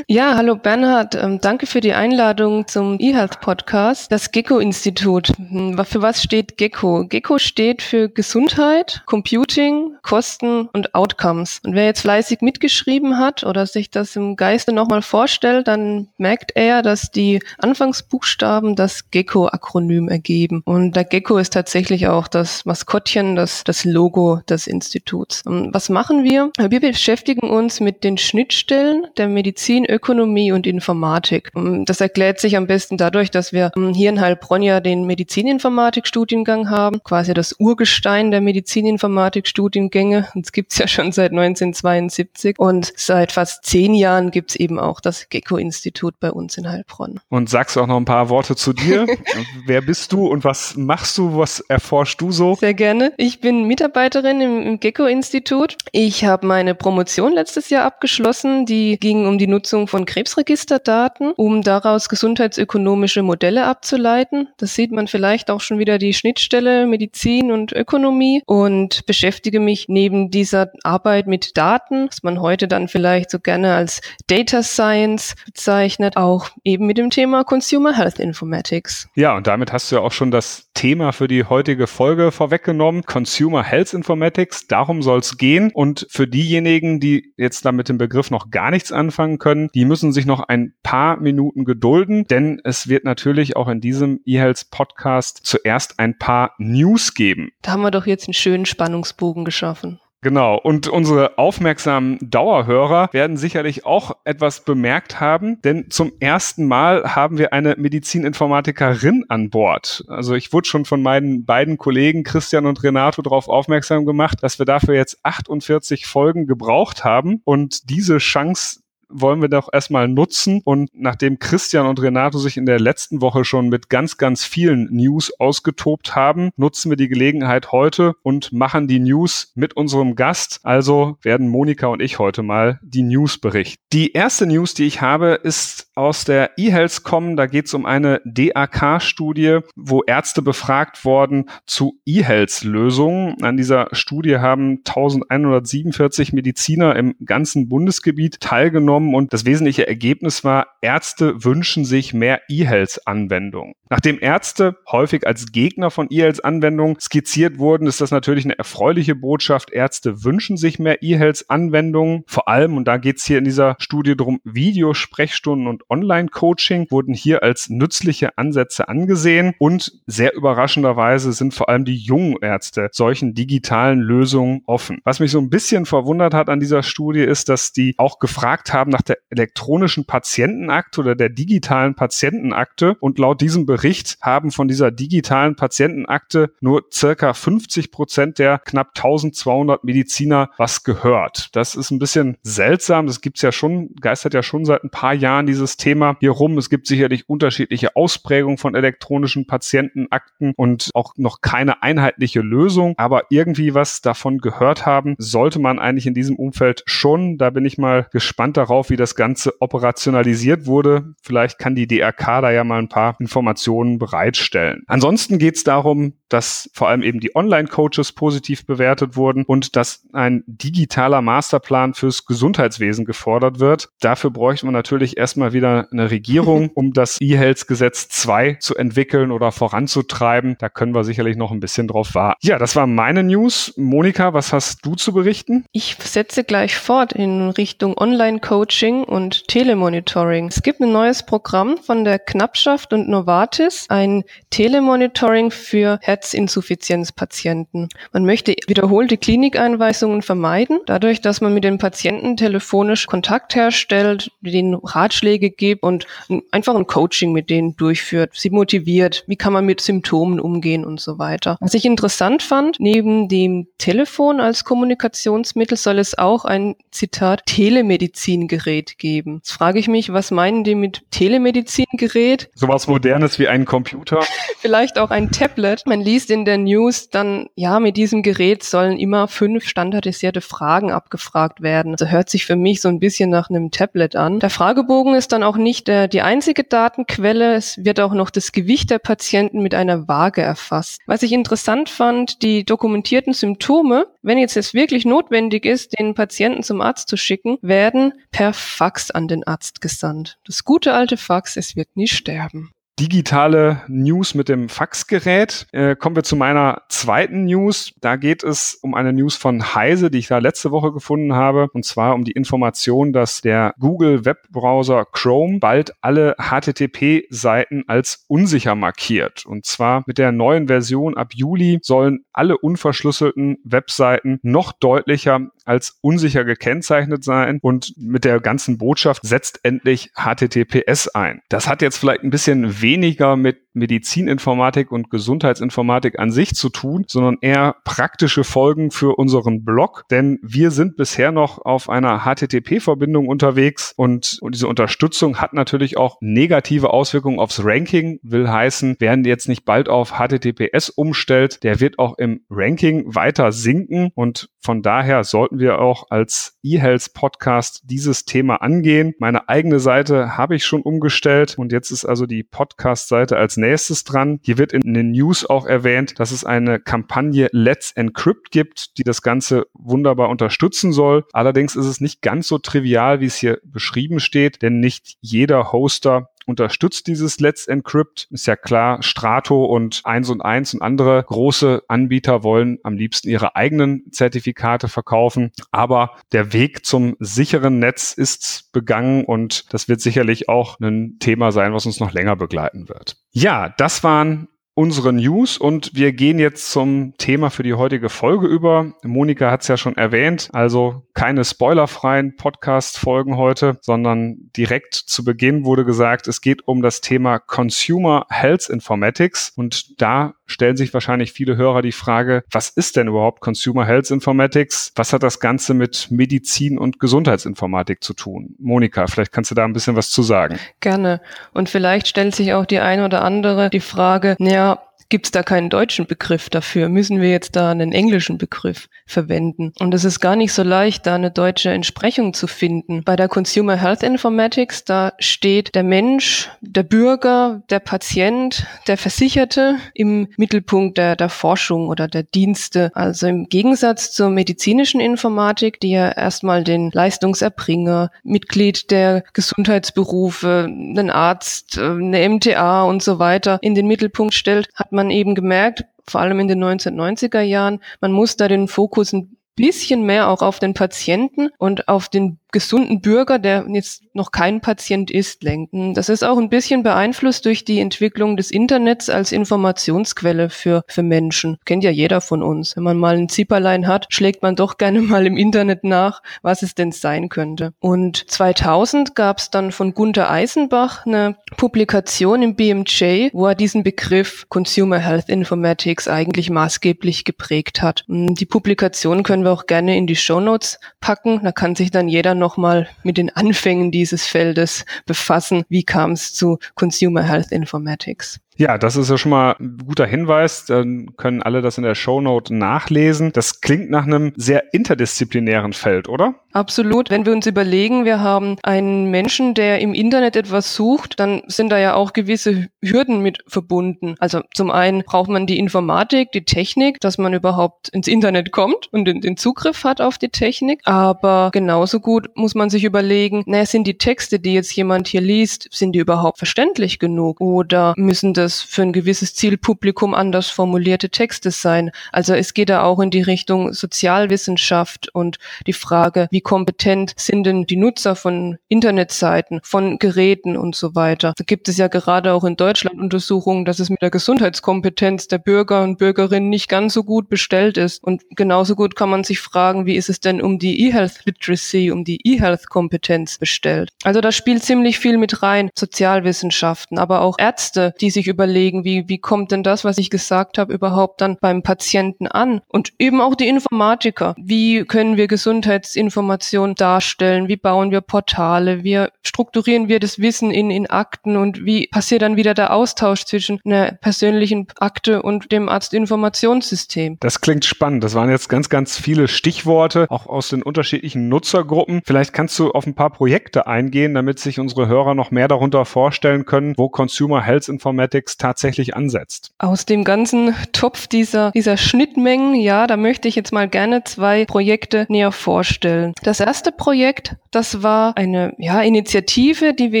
Ja, 0.08 0.34
hallo 0.36 0.56
Bernhard, 0.56 1.14
ähm, 1.14 1.38
danke 1.40 1.66
für 1.66 1.80
die 1.80 1.92
Einladung 1.92 2.66
zum 2.66 2.98
eHealth-Podcast. 2.98 4.10
Das 4.10 4.32
Gecko-Institut, 4.32 5.28
hm, 5.36 5.78
für 5.84 6.02
was 6.02 6.22
steht 6.22 6.58
Gecko? 6.58 7.06
Gecko 7.06 7.38
steht 7.38 7.82
für 7.82 8.08
Gesundheit, 8.08 9.02
Computing, 9.06 9.96
Kosten 10.02 10.68
und 10.72 10.94
Outcomes. 10.94 11.60
Und 11.64 11.71
wer 11.74 11.84
jetzt 11.84 12.02
fleißig 12.02 12.40
mitgeschrieben 12.40 13.18
hat 13.18 13.44
oder 13.44 13.66
sich 13.66 13.90
das 13.90 14.16
im 14.16 14.36
Geiste 14.36 14.72
nochmal 14.72 15.02
vorstellt, 15.02 15.68
dann 15.68 16.08
merkt 16.18 16.52
er, 16.54 16.82
dass 16.82 17.10
die 17.10 17.40
Anfangsbuchstaben 17.58 18.76
das 18.76 19.10
Gecko-Akronym 19.10 20.08
ergeben. 20.08 20.62
Und 20.64 20.96
der 20.96 21.04
Gecko 21.04 21.38
ist 21.38 21.52
tatsächlich 21.52 22.08
auch 22.08 22.28
das 22.28 22.64
Maskottchen, 22.64 23.36
das, 23.36 23.64
das 23.64 23.84
Logo 23.84 24.40
des 24.48 24.66
Instituts. 24.66 25.42
Und 25.44 25.72
was 25.74 25.88
machen 25.88 26.24
wir? 26.24 26.50
Wir 26.58 26.80
beschäftigen 26.80 27.48
uns 27.48 27.80
mit 27.80 28.04
den 28.04 28.18
Schnittstellen 28.18 29.06
der 29.16 29.28
Medizin, 29.28 29.84
Ökonomie 29.84 30.52
und 30.52 30.66
Informatik. 30.66 31.50
Und 31.54 31.86
das 31.86 32.00
erklärt 32.00 32.40
sich 32.40 32.56
am 32.56 32.66
besten 32.66 32.96
dadurch, 32.96 33.30
dass 33.30 33.52
wir 33.52 33.72
hier 33.92 34.10
in 34.10 34.20
Heilbronn 34.20 34.62
ja 34.62 34.80
den 34.80 35.06
Medizininformatik-Studiengang 35.06 36.70
haben, 36.70 37.02
quasi 37.02 37.34
das 37.34 37.56
Urgestein 37.58 38.30
der 38.30 38.40
Medizininformatik-Studiengänge. 38.40 40.28
Es 40.40 40.52
gibt's 40.52 40.78
ja 40.78 40.88
schon 40.88 41.12
seit 41.12 41.32
19 41.32 41.61
1972 41.62 42.58
und 42.58 42.92
seit 42.96 43.32
fast 43.32 43.64
zehn 43.64 43.94
Jahren 43.94 44.30
gibt's 44.30 44.56
eben 44.56 44.78
auch 44.78 45.00
das 45.00 45.28
Gecko-Institut 45.28 46.18
bei 46.20 46.30
uns 46.30 46.56
in 46.56 46.68
Heilbronn. 46.68 47.20
Und 47.28 47.48
sagst 47.48 47.76
du 47.76 47.80
auch 47.80 47.86
noch 47.86 47.96
ein 47.96 48.04
paar 48.04 48.28
Worte 48.28 48.56
zu 48.56 48.72
dir? 48.72 49.06
Wer 49.66 49.80
bist 49.82 50.12
du 50.12 50.26
und 50.26 50.44
was 50.44 50.76
machst 50.76 51.18
du? 51.18 51.36
Was 51.36 51.60
erforschst 51.60 52.20
du 52.20 52.32
so? 52.32 52.56
Sehr 52.56 52.74
gerne. 52.74 53.12
Ich 53.16 53.40
bin 53.40 53.64
Mitarbeiterin 53.64 54.40
im, 54.40 54.62
im 54.62 54.80
Gecko-Institut. 54.80 55.76
Ich 55.92 56.24
habe 56.24 56.46
meine 56.46 56.74
Promotion 56.74 57.32
letztes 57.32 57.70
Jahr 57.70 57.84
abgeschlossen. 57.84 58.66
Die 58.66 58.98
ging 58.98 59.26
um 59.26 59.38
die 59.38 59.46
Nutzung 59.46 59.86
von 59.86 60.04
Krebsregisterdaten, 60.04 61.32
um 61.32 61.62
daraus 61.62 62.08
gesundheitsökonomische 62.08 63.22
Modelle 63.22 63.64
abzuleiten. 63.64 64.48
Das 64.56 64.74
sieht 64.74 64.92
man 64.92 65.08
vielleicht 65.08 65.50
auch 65.50 65.60
schon 65.60 65.78
wieder 65.78 65.98
die 65.98 66.14
Schnittstelle 66.14 66.86
Medizin 66.86 67.52
und 67.52 67.72
Ökonomie 67.72 68.42
und 68.46 69.06
beschäftige 69.06 69.60
mich 69.60 69.86
neben 69.88 70.30
dieser 70.30 70.72
Arbeit 70.82 71.26
mit 71.26 71.51
mit 71.52 71.56
Daten, 71.56 72.08
was 72.08 72.22
man 72.22 72.40
heute 72.40 72.68
dann 72.68 72.88
vielleicht 72.88 73.30
so 73.30 73.38
gerne 73.38 73.74
als 73.74 74.00
Data 74.26 74.62
Science 74.62 75.34
bezeichnet, 75.44 76.16
auch 76.16 76.50
eben 76.64 76.86
mit 76.86 76.98
dem 76.98 77.10
Thema 77.10 77.44
Consumer 77.44 77.96
Health 77.96 78.18
Informatics. 78.18 79.08
Ja, 79.14 79.36
und 79.36 79.46
damit 79.46 79.72
hast 79.72 79.90
du 79.90 79.96
ja 79.96 80.02
auch 80.02 80.12
schon 80.12 80.30
das 80.30 80.70
Thema 80.74 81.12
für 81.12 81.28
die 81.28 81.44
heutige 81.44 81.86
Folge 81.86 82.32
vorweggenommen. 82.32 83.04
Consumer 83.04 83.62
Health 83.62 83.92
Informatics, 83.92 84.66
darum 84.66 85.02
soll 85.02 85.18
es 85.18 85.36
gehen. 85.36 85.70
Und 85.72 86.06
für 86.08 86.26
diejenigen, 86.26 87.00
die 87.00 87.34
jetzt 87.36 87.64
da 87.64 87.72
mit 87.72 87.88
dem 87.88 87.98
Begriff 87.98 88.30
noch 88.30 88.50
gar 88.50 88.70
nichts 88.70 88.90
anfangen 88.90 89.38
können, 89.38 89.68
die 89.74 89.84
müssen 89.84 90.12
sich 90.12 90.24
noch 90.24 90.40
ein 90.40 90.74
paar 90.82 91.18
Minuten 91.18 91.64
gedulden, 91.64 92.26
denn 92.26 92.60
es 92.64 92.88
wird 92.88 93.04
natürlich 93.04 93.56
auch 93.56 93.68
in 93.68 93.80
diesem 93.80 94.20
eHealth 94.24 94.70
Podcast 94.70 95.40
zuerst 95.42 95.98
ein 95.98 96.18
paar 96.18 96.54
News 96.58 97.14
geben. 97.14 97.50
Da 97.60 97.72
haben 97.72 97.82
wir 97.82 97.90
doch 97.90 98.06
jetzt 98.06 98.26
einen 98.26 98.34
schönen 98.34 98.64
Spannungsbogen 98.64 99.44
geschaffen. 99.44 100.00
Genau. 100.22 100.56
Und 100.56 100.86
unsere 100.86 101.36
aufmerksamen 101.36 102.18
Dauerhörer 102.22 103.08
werden 103.12 103.36
sicherlich 103.36 103.84
auch 103.84 104.16
etwas 104.24 104.64
bemerkt 104.64 105.20
haben, 105.20 105.60
denn 105.62 105.90
zum 105.90 106.12
ersten 106.20 106.66
Mal 106.66 107.16
haben 107.16 107.38
wir 107.38 107.52
eine 107.52 107.74
Medizininformatikerin 107.76 109.24
an 109.28 109.50
Bord. 109.50 110.04
Also 110.06 110.34
ich 110.34 110.52
wurde 110.52 110.68
schon 110.68 110.84
von 110.84 111.02
meinen 111.02 111.44
beiden 111.44 111.76
Kollegen 111.76 112.22
Christian 112.22 112.66
und 112.66 112.84
Renato 112.84 113.20
darauf 113.20 113.48
aufmerksam 113.48 114.06
gemacht, 114.06 114.38
dass 114.42 114.60
wir 114.60 114.66
dafür 114.66 114.94
jetzt 114.94 115.18
48 115.24 116.06
Folgen 116.06 116.46
gebraucht 116.46 117.02
haben 117.02 117.40
und 117.44 117.90
diese 117.90 118.18
Chance 118.18 118.81
wollen 119.12 119.40
wir 119.40 119.48
doch 119.48 119.68
erstmal 119.72 120.08
nutzen. 120.08 120.60
Und 120.64 120.90
nachdem 120.92 121.38
Christian 121.38 121.86
und 121.86 122.00
Renato 122.00 122.38
sich 122.38 122.56
in 122.56 122.66
der 122.66 122.80
letzten 122.80 123.20
Woche 123.20 123.44
schon 123.44 123.68
mit 123.68 123.88
ganz, 123.88 124.16
ganz 124.16 124.44
vielen 124.44 124.88
News 124.90 125.32
ausgetobt 125.38 126.16
haben, 126.16 126.50
nutzen 126.56 126.90
wir 126.90 126.96
die 126.96 127.08
Gelegenheit 127.08 127.72
heute 127.72 128.14
und 128.22 128.52
machen 128.52 128.88
die 128.88 129.00
News 129.00 129.52
mit 129.54 129.74
unserem 129.74 130.16
Gast. 130.16 130.60
Also 130.62 131.18
werden 131.22 131.48
Monika 131.48 131.88
und 131.88 132.02
ich 132.02 132.18
heute 132.18 132.42
mal 132.42 132.80
die 132.82 133.02
News 133.02 133.38
berichten. 133.38 133.82
Die 133.92 134.12
erste 134.12 134.46
News, 134.46 134.74
die 134.74 134.84
ich 134.84 135.02
habe, 135.02 135.38
ist 135.42 135.90
aus 135.94 136.24
der 136.24 136.58
eHealth 136.58 137.02
kommen. 137.02 137.36
Da 137.36 137.46
geht 137.46 137.66
es 137.66 137.74
um 137.74 137.84
eine 137.84 138.20
DAK-Studie, 138.24 139.60
wo 139.76 140.02
Ärzte 140.02 140.42
befragt 140.42 141.04
wurden 141.04 141.50
zu 141.66 142.00
eHealth-Lösungen. 142.06 143.42
An 143.42 143.56
dieser 143.56 143.88
Studie 143.92 144.38
haben 144.38 144.78
1147 144.86 146.32
Mediziner 146.32 146.96
im 146.96 147.14
ganzen 147.24 147.68
Bundesgebiet 147.68 148.40
teilgenommen 148.40 149.01
genommen 149.02 149.14
und 149.14 149.32
das 149.32 149.44
wesentliche 149.44 149.86
Ergebnis 149.86 150.44
war, 150.44 150.68
Ärzte 150.80 151.44
wünschen 151.44 151.84
sich 151.84 152.14
mehr 152.14 152.40
E-Health-Anwendungen. 152.48 153.74
Nachdem 153.90 154.18
Ärzte 154.20 154.76
häufig 154.90 155.26
als 155.26 155.52
Gegner 155.52 155.90
von 155.90 156.08
E-Health-Anwendungen 156.10 156.96
skizziert 156.98 157.58
wurden, 157.58 157.86
ist 157.86 158.00
das 158.00 158.10
natürlich 158.10 158.44
eine 158.44 158.56
erfreuliche 158.56 159.14
Botschaft. 159.14 159.70
Ärzte 159.70 160.24
wünschen 160.24 160.56
sich 160.56 160.78
mehr 160.78 161.02
E-Health-Anwendungen. 161.02 162.24
Vor 162.26 162.48
allem, 162.48 162.76
und 162.76 162.88
da 162.88 162.96
geht 162.96 163.18
es 163.18 163.24
hier 163.24 163.38
in 163.38 163.44
dieser 163.44 163.76
Studie 163.78 164.16
drum, 164.16 164.40
Videosprechstunden 164.44 165.66
und 165.66 165.90
Online-Coaching 165.90 166.86
wurden 166.90 167.12
hier 167.12 167.42
als 167.42 167.68
nützliche 167.68 168.38
Ansätze 168.38 168.88
angesehen 168.88 169.54
und 169.58 169.92
sehr 170.06 170.34
überraschenderweise 170.34 171.32
sind 171.32 171.52
vor 171.52 171.68
allem 171.68 171.84
die 171.84 171.96
jungen 171.96 172.36
Ärzte 172.40 172.88
solchen 172.92 173.34
digitalen 173.34 174.00
Lösungen 174.00 174.62
offen. 174.66 175.00
Was 175.04 175.20
mich 175.20 175.30
so 175.30 175.38
ein 175.38 175.50
bisschen 175.50 175.84
verwundert 175.84 176.32
hat 176.32 176.48
an 176.48 176.60
dieser 176.60 176.82
Studie 176.82 177.20
ist, 177.20 177.48
dass 177.48 177.72
die 177.72 177.94
auch 177.98 178.18
gefragt 178.18 178.72
haben 178.72 178.91
nach 178.92 179.02
der 179.02 179.18
elektronischen 179.30 180.04
Patientenakte 180.04 181.00
oder 181.00 181.16
der 181.16 181.28
digitalen 181.28 181.94
Patientenakte 181.94 182.96
und 183.00 183.18
laut 183.18 183.40
diesem 183.40 183.66
Bericht 183.66 184.18
haben 184.20 184.52
von 184.52 184.68
dieser 184.68 184.90
digitalen 184.90 185.56
Patientenakte 185.56 186.52
nur 186.60 186.84
circa 186.92 187.32
50 187.32 187.90
Prozent 187.90 188.38
der 188.38 188.58
knapp 188.58 188.92
1200 188.94 189.82
Mediziner 189.82 190.50
was 190.58 190.84
gehört. 190.84 191.48
Das 191.52 191.74
ist 191.74 191.90
ein 191.90 191.98
bisschen 191.98 192.36
seltsam. 192.42 193.06
Das 193.06 193.20
gibt's 193.20 193.42
ja 193.42 193.52
schon, 193.52 193.94
geistert 194.00 194.34
ja 194.34 194.42
schon 194.42 194.64
seit 194.64 194.84
ein 194.84 194.90
paar 194.90 195.14
Jahren 195.14 195.46
dieses 195.46 195.76
Thema 195.76 196.16
hier 196.20 196.30
rum. 196.30 196.58
Es 196.58 196.70
gibt 196.70 196.86
sicherlich 196.86 197.28
unterschiedliche 197.28 197.96
Ausprägungen 197.96 198.58
von 198.58 198.74
elektronischen 198.74 199.46
Patientenakten 199.46 200.52
und 200.56 200.90
auch 200.94 201.14
noch 201.16 201.40
keine 201.40 201.82
einheitliche 201.82 202.40
Lösung. 202.40 202.94
Aber 202.98 203.24
irgendwie 203.30 203.74
was 203.74 204.02
davon 204.02 204.38
gehört 204.38 204.86
haben, 204.86 205.14
sollte 205.18 205.58
man 205.58 205.78
eigentlich 205.78 206.06
in 206.06 206.14
diesem 206.14 206.36
Umfeld 206.36 206.82
schon. 206.86 207.38
Da 207.38 207.50
bin 207.50 207.64
ich 207.64 207.78
mal 207.78 208.06
gespannt 208.12 208.56
darauf, 208.56 208.71
wie 208.90 208.96
das 208.96 209.14
Ganze 209.14 209.60
operationalisiert 209.60 210.66
wurde. 210.66 211.14
Vielleicht 211.22 211.58
kann 211.58 211.74
die 211.74 211.86
DRK 211.86 212.40
da 212.40 212.50
ja 212.50 212.64
mal 212.64 212.78
ein 212.78 212.88
paar 212.88 213.16
Informationen 213.20 213.98
bereitstellen. 213.98 214.82
Ansonsten 214.86 215.38
geht 215.38 215.56
es 215.56 215.64
darum, 215.64 216.14
dass 216.32 216.70
vor 216.72 216.88
allem 216.88 217.02
eben 217.02 217.20
die 217.20 217.34
Online-Coaches 217.34 218.12
positiv 218.12 218.66
bewertet 218.66 219.16
wurden 219.16 219.44
und 219.44 219.76
dass 219.76 220.04
ein 220.12 220.44
digitaler 220.46 221.22
Masterplan 221.22 221.94
fürs 221.94 222.26
Gesundheitswesen 222.26 223.04
gefordert 223.04 223.60
wird. 223.60 223.88
Dafür 224.00 224.30
bräuchte 224.30 224.66
man 224.66 224.72
natürlich 224.72 225.16
erstmal 225.16 225.52
wieder 225.52 225.88
eine 225.92 226.10
Regierung, 226.10 226.70
um 226.74 226.92
das 226.92 227.20
E-Health-Gesetz 227.20 228.08
2 228.08 228.54
zu 228.60 228.76
entwickeln 228.76 229.30
oder 229.30 229.52
voranzutreiben. 229.52 230.56
Da 230.58 230.68
können 230.68 230.94
wir 230.94 231.04
sicherlich 231.04 231.36
noch 231.36 231.50
ein 231.50 231.60
bisschen 231.60 231.88
drauf 231.88 232.14
warten. 232.14 232.38
Ja, 232.42 232.58
das 232.58 232.76
war 232.76 232.86
meine 232.86 233.22
News. 233.22 233.74
Monika, 233.76 234.32
was 234.32 234.52
hast 234.52 234.84
du 234.84 234.94
zu 234.94 235.12
berichten? 235.12 235.64
Ich 235.72 235.96
setze 236.02 236.44
gleich 236.44 236.76
fort 236.76 237.12
in 237.12 237.50
Richtung 237.50 237.96
Online-Coaching 237.98 239.04
und 239.04 239.48
Telemonitoring. 239.48 240.48
Es 240.48 240.62
gibt 240.62 240.80
ein 240.80 240.92
neues 240.92 241.24
Programm 241.24 241.76
von 241.78 242.04
der 242.04 242.18
Knappschaft 242.18 242.92
und 242.92 243.08
Novartis, 243.08 243.86
ein 243.88 244.24
Telemonitoring 244.50 245.50
für 245.50 245.98
Herzinsuffizienzpatienten. 246.22 247.88
Man 248.12 248.24
möchte 248.24 248.54
wiederholte 248.66 249.16
Klinikeinweisungen 249.16 250.22
vermeiden, 250.22 250.80
dadurch, 250.86 251.20
dass 251.20 251.40
man 251.40 251.52
mit 251.52 251.64
den 251.64 251.78
Patienten 251.78 252.36
telefonisch 252.36 253.06
Kontakt 253.06 253.54
herstellt, 253.54 254.30
denen 254.40 254.74
Ratschläge 254.74 255.50
gibt 255.50 255.82
und 255.82 256.06
einfach 256.50 256.74
ein 256.74 256.86
Coaching 256.86 257.32
mit 257.32 257.50
denen 257.50 257.76
durchführt, 257.76 258.30
sie 258.34 258.50
motiviert, 258.50 259.24
wie 259.26 259.36
kann 259.36 259.52
man 259.52 259.66
mit 259.66 259.80
Symptomen 259.80 260.38
umgehen 260.40 260.84
und 260.84 261.00
so 261.00 261.18
weiter. 261.18 261.56
Was 261.60 261.74
ich 261.74 261.84
interessant 261.84 262.42
fand, 262.42 262.76
neben 262.78 263.28
dem 263.28 263.66
Telefon 263.78 264.40
als 264.40 264.64
Kommunikationsmittel 264.64 265.76
soll 265.76 265.98
es 265.98 266.16
auch 266.16 266.44
ein 266.44 266.76
Zitat 266.90 267.46
Telemedizingerät 267.46 268.98
geben. 268.98 269.36
Jetzt 269.36 269.52
frage 269.52 269.78
ich 269.78 269.88
mich, 269.88 270.12
was 270.12 270.30
meinen 270.30 270.62
die 270.62 270.74
mit 270.74 271.02
Telemedizingerät? 271.10 272.50
Sowas 272.54 272.86
modernes 272.86 273.38
wie 273.38 273.48
ein 273.48 273.64
Computer? 273.64 274.20
Vielleicht 274.60 274.98
auch 274.98 275.10
ein 275.10 275.30
Tablet. 275.30 275.82
Man 275.86 276.00
liest 276.12 276.30
in 276.30 276.44
der 276.44 276.58
News 276.58 277.08
dann, 277.08 277.46
ja, 277.56 277.80
mit 277.80 277.96
diesem 277.96 278.22
Gerät 278.22 278.62
sollen 278.62 278.98
immer 278.98 279.28
fünf 279.28 279.64
standardisierte 279.64 280.42
Fragen 280.42 280.92
abgefragt 280.92 281.62
werden. 281.62 281.92
Also 281.92 282.06
hört 282.08 282.28
sich 282.28 282.44
für 282.44 282.54
mich 282.54 282.82
so 282.82 282.88
ein 282.88 282.98
bisschen 282.98 283.30
nach 283.30 283.48
einem 283.48 283.70
Tablet 283.70 284.14
an. 284.14 284.38
Der 284.38 284.50
Fragebogen 284.50 285.14
ist 285.14 285.32
dann 285.32 285.42
auch 285.42 285.56
nicht 285.56 285.88
der, 285.88 286.08
die 286.08 286.20
einzige 286.20 286.64
Datenquelle. 286.64 287.54
Es 287.54 287.82
wird 287.82 287.98
auch 287.98 288.12
noch 288.12 288.28
das 288.28 288.52
Gewicht 288.52 288.90
der 288.90 288.98
Patienten 288.98 289.62
mit 289.62 289.74
einer 289.74 290.06
Waage 290.06 290.42
erfasst. 290.42 291.00
Was 291.06 291.22
ich 291.22 291.32
interessant 291.32 291.88
fand, 291.88 292.42
die 292.42 292.66
dokumentierten 292.66 293.32
Symptome, 293.32 294.06
wenn 294.20 294.36
jetzt 294.36 294.58
es 294.58 294.74
wirklich 294.74 295.06
notwendig 295.06 295.64
ist, 295.64 295.98
den 295.98 296.12
Patienten 296.12 296.62
zum 296.62 296.82
Arzt 296.82 297.08
zu 297.08 297.16
schicken, 297.16 297.56
werden 297.62 298.12
per 298.30 298.52
Fax 298.52 299.10
an 299.10 299.28
den 299.28 299.44
Arzt 299.46 299.80
gesandt. 299.80 300.36
Das 300.44 300.64
gute 300.64 300.92
alte 300.92 301.16
Fax, 301.16 301.56
es 301.56 301.74
wird 301.74 301.88
nie 301.96 302.08
sterben 302.08 302.70
digitale 303.00 303.82
News 303.88 304.34
mit 304.34 304.48
dem 304.48 304.68
Faxgerät. 304.68 305.66
Äh, 305.72 305.96
kommen 305.96 306.14
wir 306.14 306.22
zu 306.22 306.36
meiner 306.36 306.82
zweiten 306.88 307.44
News. 307.44 307.94
Da 308.00 308.16
geht 308.16 308.44
es 308.44 308.74
um 308.82 308.94
eine 308.94 309.12
News 309.12 309.36
von 309.36 309.74
Heise, 309.74 310.10
die 310.10 310.18
ich 310.18 310.28
da 310.28 310.38
letzte 310.38 310.70
Woche 310.70 310.92
gefunden 310.92 311.34
habe. 311.34 311.68
Und 311.72 311.84
zwar 311.84 312.14
um 312.14 312.24
die 312.24 312.32
Information, 312.32 313.12
dass 313.12 313.40
der 313.40 313.74
Google 313.78 314.24
Webbrowser 314.24 315.06
Chrome 315.06 315.58
bald 315.58 315.92
alle 316.02 316.36
HTTP-Seiten 316.38 317.84
als 317.86 318.24
unsicher 318.28 318.74
markiert. 318.74 319.46
Und 319.46 319.64
zwar 319.64 320.04
mit 320.06 320.18
der 320.18 320.32
neuen 320.32 320.68
Version 320.68 321.16
ab 321.16 321.32
Juli 321.34 321.78
sollen 321.82 322.24
alle 322.32 322.58
unverschlüsselten 322.58 323.58
Webseiten 323.64 324.38
noch 324.42 324.72
deutlicher 324.72 325.40
als 325.64 325.98
unsicher 326.00 326.44
gekennzeichnet 326.44 327.24
sein 327.24 327.58
und 327.62 327.94
mit 327.96 328.24
der 328.24 328.40
ganzen 328.40 328.78
Botschaft 328.78 329.22
setzt 329.24 329.60
endlich 329.62 330.10
HTTPS 330.14 331.08
ein. 331.08 331.42
Das 331.48 331.68
hat 331.68 331.82
jetzt 331.82 331.98
vielleicht 331.98 332.22
ein 332.22 332.30
bisschen 332.30 332.80
weniger 332.80 333.36
mit 333.36 333.60
Medizininformatik 333.74 334.92
und 334.92 335.10
Gesundheitsinformatik 335.10 336.18
an 336.18 336.30
sich 336.30 336.54
zu 336.54 336.68
tun, 336.68 337.04
sondern 337.08 337.38
eher 337.40 337.76
praktische 337.84 338.44
Folgen 338.44 338.90
für 338.90 339.16
unseren 339.16 339.64
Blog, 339.64 340.04
denn 340.10 340.38
wir 340.42 340.70
sind 340.70 340.96
bisher 340.96 341.32
noch 341.32 341.58
auf 341.64 341.88
einer 341.88 342.20
HTTP-Verbindung 342.24 343.28
unterwegs 343.28 343.92
und, 343.96 344.38
und 344.40 344.54
diese 344.54 344.68
Unterstützung 344.68 345.38
hat 345.40 345.52
natürlich 345.52 345.96
auch 345.96 346.16
negative 346.20 346.90
Auswirkungen 346.90 347.38
aufs 347.38 347.64
Ranking, 347.64 348.18
will 348.22 348.48
heißen, 348.48 348.96
wer 348.98 349.16
jetzt 349.24 349.48
nicht 349.48 349.64
bald 349.64 349.88
auf 349.88 350.12
HTTPS 350.12 350.90
umstellt, 350.90 351.62
der 351.62 351.80
wird 351.80 351.98
auch 351.98 352.18
im 352.18 352.44
Ranking 352.50 353.14
weiter 353.14 353.52
sinken. 353.52 354.10
Und 354.14 354.48
von 354.60 354.82
daher 354.82 355.24
sollten 355.24 355.58
wir 355.58 355.80
auch 355.80 356.06
als 356.10 356.58
eHealth 356.62 357.14
Podcast 357.14 357.82
dieses 357.84 358.24
Thema 358.24 358.56
angehen. 358.56 359.14
Meine 359.18 359.48
eigene 359.48 359.80
Seite 359.80 360.36
habe 360.36 360.56
ich 360.56 360.64
schon 360.64 360.82
umgestellt. 360.82 361.58
Und 361.58 361.72
jetzt 361.72 361.90
ist 361.90 362.04
also 362.04 362.26
die 362.26 362.42
Podcast-Seite 362.42 363.36
als 363.36 363.56
nächstes 363.62 364.04
dran. 364.04 364.38
Hier 364.42 364.58
wird 364.58 364.72
in 364.72 364.92
den 364.92 365.12
News 365.12 365.46
auch 365.48 365.64
erwähnt, 365.64 366.18
dass 366.20 366.30
es 366.30 366.44
eine 366.44 366.78
Kampagne 366.78 367.48
Let's 367.52 367.92
Encrypt 367.92 368.50
gibt, 368.50 368.98
die 368.98 369.04
das 369.04 369.22
Ganze 369.22 369.66
wunderbar 369.72 370.28
unterstützen 370.28 370.92
soll. 370.92 371.24
Allerdings 371.32 371.76
ist 371.76 371.86
es 371.86 372.00
nicht 372.00 372.20
ganz 372.20 372.48
so 372.48 372.58
trivial, 372.58 373.20
wie 373.20 373.26
es 373.26 373.36
hier 373.36 373.60
beschrieben 373.64 374.20
steht, 374.20 374.60
denn 374.62 374.80
nicht 374.80 375.16
jeder 375.20 375.72
Hoster 375.72 376.28
unterstützt 376.46 377.06
dieses 377.06 377.40
Let's 377.40 377.66
Encrypt. 377.66 378.28
Ist 378.30 378.46
ja 378.46 378.56
klar, 378.56 379.02
Strato 379.02 379.64
und 379.64 380.02
1 380.04 380.30
und 380.30 380.40
1 380.40 380.74
und 380.74 380.82
andere 380.82 381.24
große 381.26 381.82
Anbieter 381.88 382.42
wollen 382.42 382.78
am 382.82 382.96
liebsten 382.96 383.28
ihre 383.28 383.56
eigenen 383.56 384.10
Zertifikate 384.12 384.88
verkaufen. 384.88 385.52
Aber 385.70 386.16
der 386.32 386.52
Weg 386.52 386.84
zum 386.84 387.16
sicheren 387.18 387.78
Netz 387.78 388.12
ist 388.12 388.70
begangen 388.72 389.24
und 389.24 389.72
das 389.72 389.88
wird 389.88 390.00
sicherlich 390.00 390.48
auch 390.48 390.78
ein 390.80 391.18
Thema 391.18 391.52
sein, 391.52 391.72
was 391.74 391.86
uns 391.86 392.00
noch 392.00 392.12
länger 392.12 392.36
begleiten 392.36 392.88
wird. 392.88 393.16
Ja, 393.30 393.68
das 393.76 394.04
waren 394.04 394.48
unsere 394.74 395.12
News 395.12 395.58
und 395.58 395.94
wir 395.94 396.12
gehen 396.12 396.38
jetzt 396.38 396.70
zum 396.70 397.14
Thema 397.18 397.50
für 397.50 397.62
die 397.62 397.74
heutige 397.74 398.08
Folge 398.08 398.46
über. 398.46 398.94
Monika 399.02 399.50
hat 399.50 399.62
es 399.62 399.68
ja 399.68 399.76
schon 399.76 399.96
erwähnt, 399.96 400.48
also 400.52 401.06
keine 401.14 401.44
spoilerfreien 401.44 402.36
Podcast-Folgen 402.36 403.36
heute, 403.36 403.78
sondern 403.82 404.50
direkt 404.56 404.94
zu 404.94 405.24
Beginn 405.24 405.64
wurde 405.64 405.84
gesagt, 405.84 406.26
es 406.26 406.40
geht 406.40 406.66
um 406.66 406.80
das 406.80 407.00
Thema 407.02 407.38
Consumer 407.38 408.26
Health 408.30 408.70
Informatics 408.70 409.52
und 409.54 410.00
da 410.00 410.34
stellen 410.52 410.76
sich 410.76 410.94
wahrscheinlich 410.94 411.32
viele 411.32 411.56
Hörer 411.56 411.82
die 411.82 411.92
Frage, 411.92 412.44
was 412.50 412.68
ist 412.68 412.96
denn 412.96 413.08
überhaupt 413.08 413.40
Consumer 413.40 413.84
Health 413.86 414.10
Informatics? 414.10 414.92
Was 414.94 415.12
hat 415.12 415.22
das 415.22 415.40
Ganze 415.40 415.74
mit 415.74 416.08
Medizin 416.10 416.78
und 416.78 417.00
Gesundheitsinformatik 417.00 418.02
zu 418.02 418.14
tun? 418.14 418.54
Monika, 418.58 419.06
vielleicht 419.06 419.32
kannst 419.32 419.50
du 419.50 419.54
da 419.54 419.64
ein 419.64 419.72
bisschen 419.72 419.96
was 419.96 420.10
zu 420.10 420.22
sagen. 420.22 420.58
Gerne. 420.80 421.20
Und 421.52 421.68
vielleicht 421.68 422.08
stellt 422.08 422.34
sich 422.34 422.52
auch 422.52 422.66
die 422.66 422.78
eine 422.78 423.04
oder 423.04 423.22
andere 423.22 423.70
die 423.70 423.80
Frage, 423.80 424.36
naja, 424.38 424.80
gibt 425.12 425.26
es 425.26 425.30
da 425.30 425.42
keinen 425.42 425.68
deutschen 425.68 426.06
Begriff 426.06 426.48
dafür? 426.48 426.88
Müssen 426.88 427.20
wir 427.20 427.30
jetzt 427.30 427.54
da 427.54 427.70
einen 427.70 427.92
englischen 427.92 428.38
Begriff 428.38 428.88
verwenden? 429.04 429.74
Und 429.78 429.92
es 429.92 430.06
ist 430.06 430.20
gar 430.20 430.36
nicht 430.36 430.54
so 430.54 430.62
leicht, 430.62 431.04
da 431.04 431.16
eine 431.16 431.30
deutsche 431.30 431.68
Entsprechung 431.68 432.32
zu 432.32 432.46
finden. 432.46 433.04
Bei 433.04 433.14
der 433.14 433.28
Consumer 433.28 433.76
Health 433.76 434.02
Informatics, 434.02 434.84
da 434.84 435.12
steht 435.18 435.74
der 435.74 435.82
Mensch, 435.82 436.48
der 436.62 436.84
Bürger, 436.84 437.62
der 437.68 437.80
Patient, 437.80 438.66
der 438.86 438.96
Versicherte 438.96 439.76
im 439.92 440.28
Mittelpunkt 440.38 440.96
der, 440.96 441.14
der 441.14 441.28
Forschung 441.28 441.88
oder 441.88 442.08
der 442.08 442.22
Dienste. 442.22 442.90
Also 442.94 443.26
im 443.26 443.50
Gegensatz 443.50 444.12
zur 444.12 444.30
medizinischen 444.30 444.98
Informatik, 444.98 445.78
die 445.80 445.90
ja 445.90 446.10
erstmal 446.10 446.64
den 446.64 446.90
Leistungserbringer, 446.90 448.10
Mitglied 448.22 448.90
der 448.90 449.24
Gesundheitsberufe, 449.34 450.64
einen 450.70 451.10
Arzt, 451.10 451.78
eine 451.78 452.26
MTA 452.30 452.84
und 452.84 453.02
so 453.02 453.18
weiter 453.18 453.58
in 453.60 453.74
den 453.74 453.86
Mittelpunkt 453.86 454.32
stellt, 454.32 454.70
hat 454.74 454.90
man 454.92 455.01
man 455.02 455.10
eben 455.10 455.34
gemerkt, 455.34 455.84
vor 456.06 456.20
allem 456.20 456.38
in 456.38 456.48
den 456.48 456.62
1990er 456.62 457.40
Jahren, 457.40 457.80
man 458.00 458.12
muss 458.12 458.36
da 458.36 458.46
den 458.46 458.68
Fokus 458.68 459.12
ein 459.12 459.36
bisschen 459.56 460.04
mehr 460.04 460.28
auch 460.28 460.42
auf 460.42 460.60
den 460.60 460.74
Patienten 460.74 461.50
und 461.58 461.88
auf 461.88 462.08
den 462.08 462.38
gesunden 462.52 463.00
Bürger, 463.00 463.38
der 463.38 463.66
jetzt 463.68 464.02
noch 464.14 464.30
kein 464.30 464.60
Patient 464.60 465.10
ist, 465.10 465.42
lenken. 465.42 465.94
Das 465.94 466.08
ist 466.08 466.22
auch 466.22 466.38
ein 466.38 466.50
bisschen 466.50 466.82
beeinflusst 466.82 467.46
durch 467.46 467.64
die 467.64 467.80
Entwicklung 467.80 468.36
des 468.36 468.50
Internets 468.50 469.08
als 469.08 469.32
Informationsquelle 469.32 470.50
für, 470.50 470.84
für 470.86 471.02
Menschen. 471.02 471.58
Kennt 471.64 471.82
ja 471.82 471.90
jeder 471.90 472.20
von 472.20 472.42
uns. 472.42 472.76
Wenn 472.76 472.84
man 472.84 472.98
mal 472.98 473.16
ein 473.16 473.28
Zipperlein 473.28 473.86
hat, 473.86 474.06
schlägt 474.10 474.42
man 474.42 474.56
doch 474.56 474.76
gerne 474.76 475.00
mal 475.00 475.26
im 475.26 475.36
Internet 475.36 475.84
nach, 475.84 476.22
was 476.42 476.62
es 476.62 476.74
denn 476.74 476.92
sein 476.92 477.28
könnte. 477.28 477.72
Und 477.80 478.30
2000 478.30 479.14
gab 479.14 479.38
es 479.38 479.50
dann 479.50 479.72
von 479.72 479.94
Gunther 479.94 480.30
Eisenbach 480.30 481.06
eine 481.06 481.36
Publikation 481.56 482.42
im 482.42 482.54
BMJ, 482.54 483.30
wo 483.32 483.46
er 483.46 483.54
diesen 483.54 483.82
Begriff 483.82 484.46
Consumer 484.48 484.98
Health 484.98 485.28
Informatics 485.28 486.08
eigentlich 486.08 486.50
maßgeblich 486.50 487.24
geprägt 487.24 487.82
hat. 487.82 488.04
Die 488.08 488.46
Publikation 488.46 489.22
können 489.22 489.44
wir 489.44 489.52
auch 489.52 489.66
gerne 489.66 489.96
in 489.96 490.06
die 490.06 490.16
Show 490.16 490.40
Notes 490.40 490.78
packen. 491.00 491.40
Da 491.42 491.52
kann 491.52 491.74
sich 491.74 491.90
dann 491.90 492.08
jeder 492.08 492.34
nochmal 492.42 492.88
mit 493.04 493.16
den 493.16 493.30
Anfängen 493.30 493.90
dieses 493.90 494.26
Feldes 494.26 494.84
befassen. 495.06 495.64
Wie 495.68 495.84
kam 495.84 496.12
es 496.12 496.34
zu 496.34 496.58
Consumer 496.74 497.22
Health 497.22 497.52
Informatics? 497.52 498.40
Ja, 498.56 498.76
das 498.76 498.96
ist 498.96 499.08
ja 499.10 499.16
schon 499.16 499.30
mal 499.30 499.56
ein 499.58 499.78
guter 499.84 500.06
Hinweis. 500.06 500.66
Dann 500.66 501.16
können 501.16 501.42
alle 501.42 501.62
das 501.62 501.78
in 501.78 501.84
der 501.84 501.94
Shownote 501.94 502.54
nachlesen. 502.54 503.32
Das 503.32 503.60
klingt 503.60 503.90
nach 503.90 504.06
einem 504.06 504.32
sehr 504.36 504.74
interdisziplinären 504.74 505.72
Feld, 505.72 506.08
oder? 506.08 506.34
Absolut. 506.52 507.08
Wenn 507.10 507.24
wir 507.24 507.32
uns 507.32 507.46
überlegen, 507.46 508.04
wir 508.04 508.20
haben 508.20 508.56
einen 508.62 509.10
Menschen, 509.10 509.54
der 509.54 509.80
im 509.80 509.94
Internet 509.94 510.36
etwas 510.36 510.74
sucht, 510.74 511.18
dann 511.18 511.42
sind 511.46 511.70
da 511.70 511.78
ja 511.78 511.94
auch 511.94 512.12
gewisse 512.12 512.68
Hürden 512.82 513.20
mit 513.20 513.38
verbunden. 513.46 514.16
Also 514.18 514.42
zum 514.54 514.70
einen 514.70 515.02
braucht 515.02 515.30
man 515.30 515.46
die 515.46 515.58
Informatik, 515.58 516.30
die 516.32 516.44
Technik, 516.44 517.00
dass 517.00 517.16
man 517.16 517.32
überhaupt 517.32 517.88
ins 517.88 518.06
Internet 518.06 518.52
kommt 518.52 518.92
und 518.92 519.06
den, 519.06 519.36
Zugriff 519.36 519.84
hat 519.84 520.02
auf 520.02 520.18
die 520.18 520.28
Technik. 520.28 520.80
Aber 520.84 521.50
genauso 521.52 522.00
gut 522.00 522.28
muss 522.34 522.54
man 522.54 522.68
sich 522.68 522.84
überlegen, 522.84 523.44
naja, 523.46 523.64
sind 523.64 523.86
die 523.86 523.96
Texte, 523.96 524.38
die 524.38 524.52
jetzt 524.52 524.76
jemand 524.76 525.08
hier 525.08 525.22
liest, 525.22 525.68
sind 525.70 525.92
die 525.92 526.00
überhaupt 526.00 526.36
verständlich 526.36 526.98
genug? 526.98 527.40
Oder 527.40 527.94
müssen 527.96 528.34
das 528.34 528.41
für 528.50 528.82
ein 528.82 528.92
gewisses 528.92 529.34
Zielpublikum 529.34 530.14
anders 530.14 530.50
formulierte 530.50 531.10
Texte 531.10 531.50
sein? 531.50 531.90
Also 532.10 532.34
es 532.34 532.54
geht 532.54 532.68
da 532.68 532.82
auch 532.82 532.98
in 532.98 533.10
die 533.10 533.22
Richtung 533.22 533.72
Sozialwissenschaft 533.72 535.08
und 535.14 535.38
die 535.66 535.72
Frage, 535.72 536.26
wie 536.30 536.40
kompetent 536.40 537.14
sind 537.16 537.44
denn 537.44 537.64
die 537.64 537.76
Nutzer 537.76 538.16
von 538.16 538.58
Internetseiten, 538.68 539.60
von 539.62 539.98
Geräten 539.98 540.56
und 540.56 540.74
so 540.74 540.94
weiter. 540.94 541.34
Da 541.36 541.44
gibt 541.44 541.68
es 541.68 541.76
ja 541.76 541.88
gerade 541.88 542.32
auch 542.32 542.44
in 542.44 542.56
Deutschland 542.56 542.98
Untersuchungen, 543.00 543.64
dass 543.64 543.78
es 543.78 543.90
mit 543.90 544.02
der 544.02 544.10
Gesundheitskompetenz 544.10 545.28
der 545.28 545.38
Bürger 545.38 545.82
und 545.82 545.98
Bürgerinnen 545.98 546.48
nicht 546.48 546.68
ganz 546.68 546.94
so 546.94 547.04
gut 547.04 547.28
bestellt 547.28 547.76
ist. 547.76 548.02
Und 548.02 548.22
genauso 548.30 548.74
gut 548.74 548.96
kann 548.96 549.10
man 549.10 549.24
sich 549.24 549.40
fragen, 549.40 549.86
wie 549.86 549.96
ist 549.96 550.08
es 550.08 550.20
denn 550.20 550.42
um 550.42 550.58
die 550.58 550.86
E-Health 550.86 551.24
Literacy, 551.24 551.90
um 551.90 552.04
die 552.04 552.20
E-Health 552.24 552.68
Kompetenz 552.68 553.38
bestellt. 553.38 553.90
Also 554.04 554.20
da 554.20 554.32
spielt 554.32 554.62
ziemlich 554.62 554.98
viel 554.98 555.18
mit 555.18 555.42
rein. 555.42 555.70
Sozialwissenschaften, 555.76 556.98
aber 556.98 557.20
auch 557.20 557.36
Ärzte, 557.38 557.94
die 558.00 558.10
sich 558.10 558.26
überlegen, 558.32 558.84
wie, 558.84 559.08
wie 559.08 559.18
kommt 559.18 559.52
denn 559.52 559.62
das, 559.62 559.84
was 559.84 559.98
ich 559.98 560.10
gesagt 560.10 560.58
habe, 560.58 560.72
überhaupt 560.72 561.20
dann 561.20 561.36
beim 561.40 561.62
Patienten 561.62 562.26
an? 562.26 562.60
Und 562.68 562.92
eben 562.98 563.20
auch 563.20 563.34
die 563.34 563.48
Informatiker. 563.48 564.34
Wie 564.38 564.84
können 564.84 565.16
wir 565.16 565.28
Gesundheitsinformationen 565.28 566.74
darstellen? 566.74 567.48
Wie 567.48 567.56
bauen 567.56 567.90
wir 567.90 568.00
Portale? 568.00 568.82
Wie 568.82 569.06
strukturieren 569.22 569.88
wir 569.88 570.00
das 570.00 570.18
Wissen 570.18 570.50
in, 570.50 570.70
in 570.70 570.88
Akten? 570.88 571.36
Und 571.36 571.64
wie 571.64 571.88
passiert 571.88 572.22
dann 572.22 572.36
wieder 572.36 572.54
der 572.54 572.72
Austausch 572.72 573.24
zwischen 573.24 573.60
einer 573.64 573.92
persönlichen 573.92 574.66
Akte 574.78 575.22
und 575.22 575.52
dem 575.52 575.68
Arztinformationssystem? 575.68 577.18
Das 577.20 577.40
klingt 577.40 577.64
spannend. 577.64 578.02
Das 578.04 578.14
waren 578.14 578.30
jetzt 578.30 578.48
ganz, 578.48 578.68
ganz 578.68 578.98
viele 578.98 579.28
Stichworte, 579.28 580.06
auch 580.08 580.26
aus 580.26 580.48
den 580.48 580.62
unterschiedlichen 580.62 581.28
Nutzergruppen. 581.28 582.02
Vielleicht 582.04 582.32
kannst 582.32 582.58
du 582.58 582.70
auf 582.72 582.86
ein 582.86 582.94
paar 582.94 583.10
Projekte 583.10 583.66
eingehen, 583.66 584.14
damit 584.14 584.38
sich 584.38 584.58
unsere 584.58 584.88
Hörer 584.88 585.14
noch 585.14 585.30
mehr 585.30 585.48
darunter 585.48 585.84
vorstellen 585.84 586.44
können, 586.44 586.74
wo 586.76 586.88
Consumer 586.88 587.42
Health 587.42 587.68
Informatics 587.68 588.21
tatsächlich 588.26 588.96
ansetzt. 588.96 589.52
Aus 589.58 589.86
dem 589.86 590.04
ganzen 590.04 590.54
Topf 590.72 591.06
dieser, 591.06 591.50
dieser 591.52 591.76
Schnittmengen, 591.76 592.54
ja, 592.54 592.86
da 592.86 592.96
möchte 592.96 593.28
ich 593.28 593.36
jetzt 593.36 593.52
mal 593.52 593.68
gerne 593.68 594.04
zwei 594.04 594.44
Projekte 594.44 595.06
näher 595.08 595.32
vorstellen. 595.32 596.12
Das 596.22 596.40
erste 596.40 596.72
Projekt, 596.72 597.36
das 597.50 597.82
war 597.82 598.16
eine 598.16 598.54
ja, 598.58 598.80
Initiative, 598.80 599.74
die 599.74 599.92
wir 599.92 600.00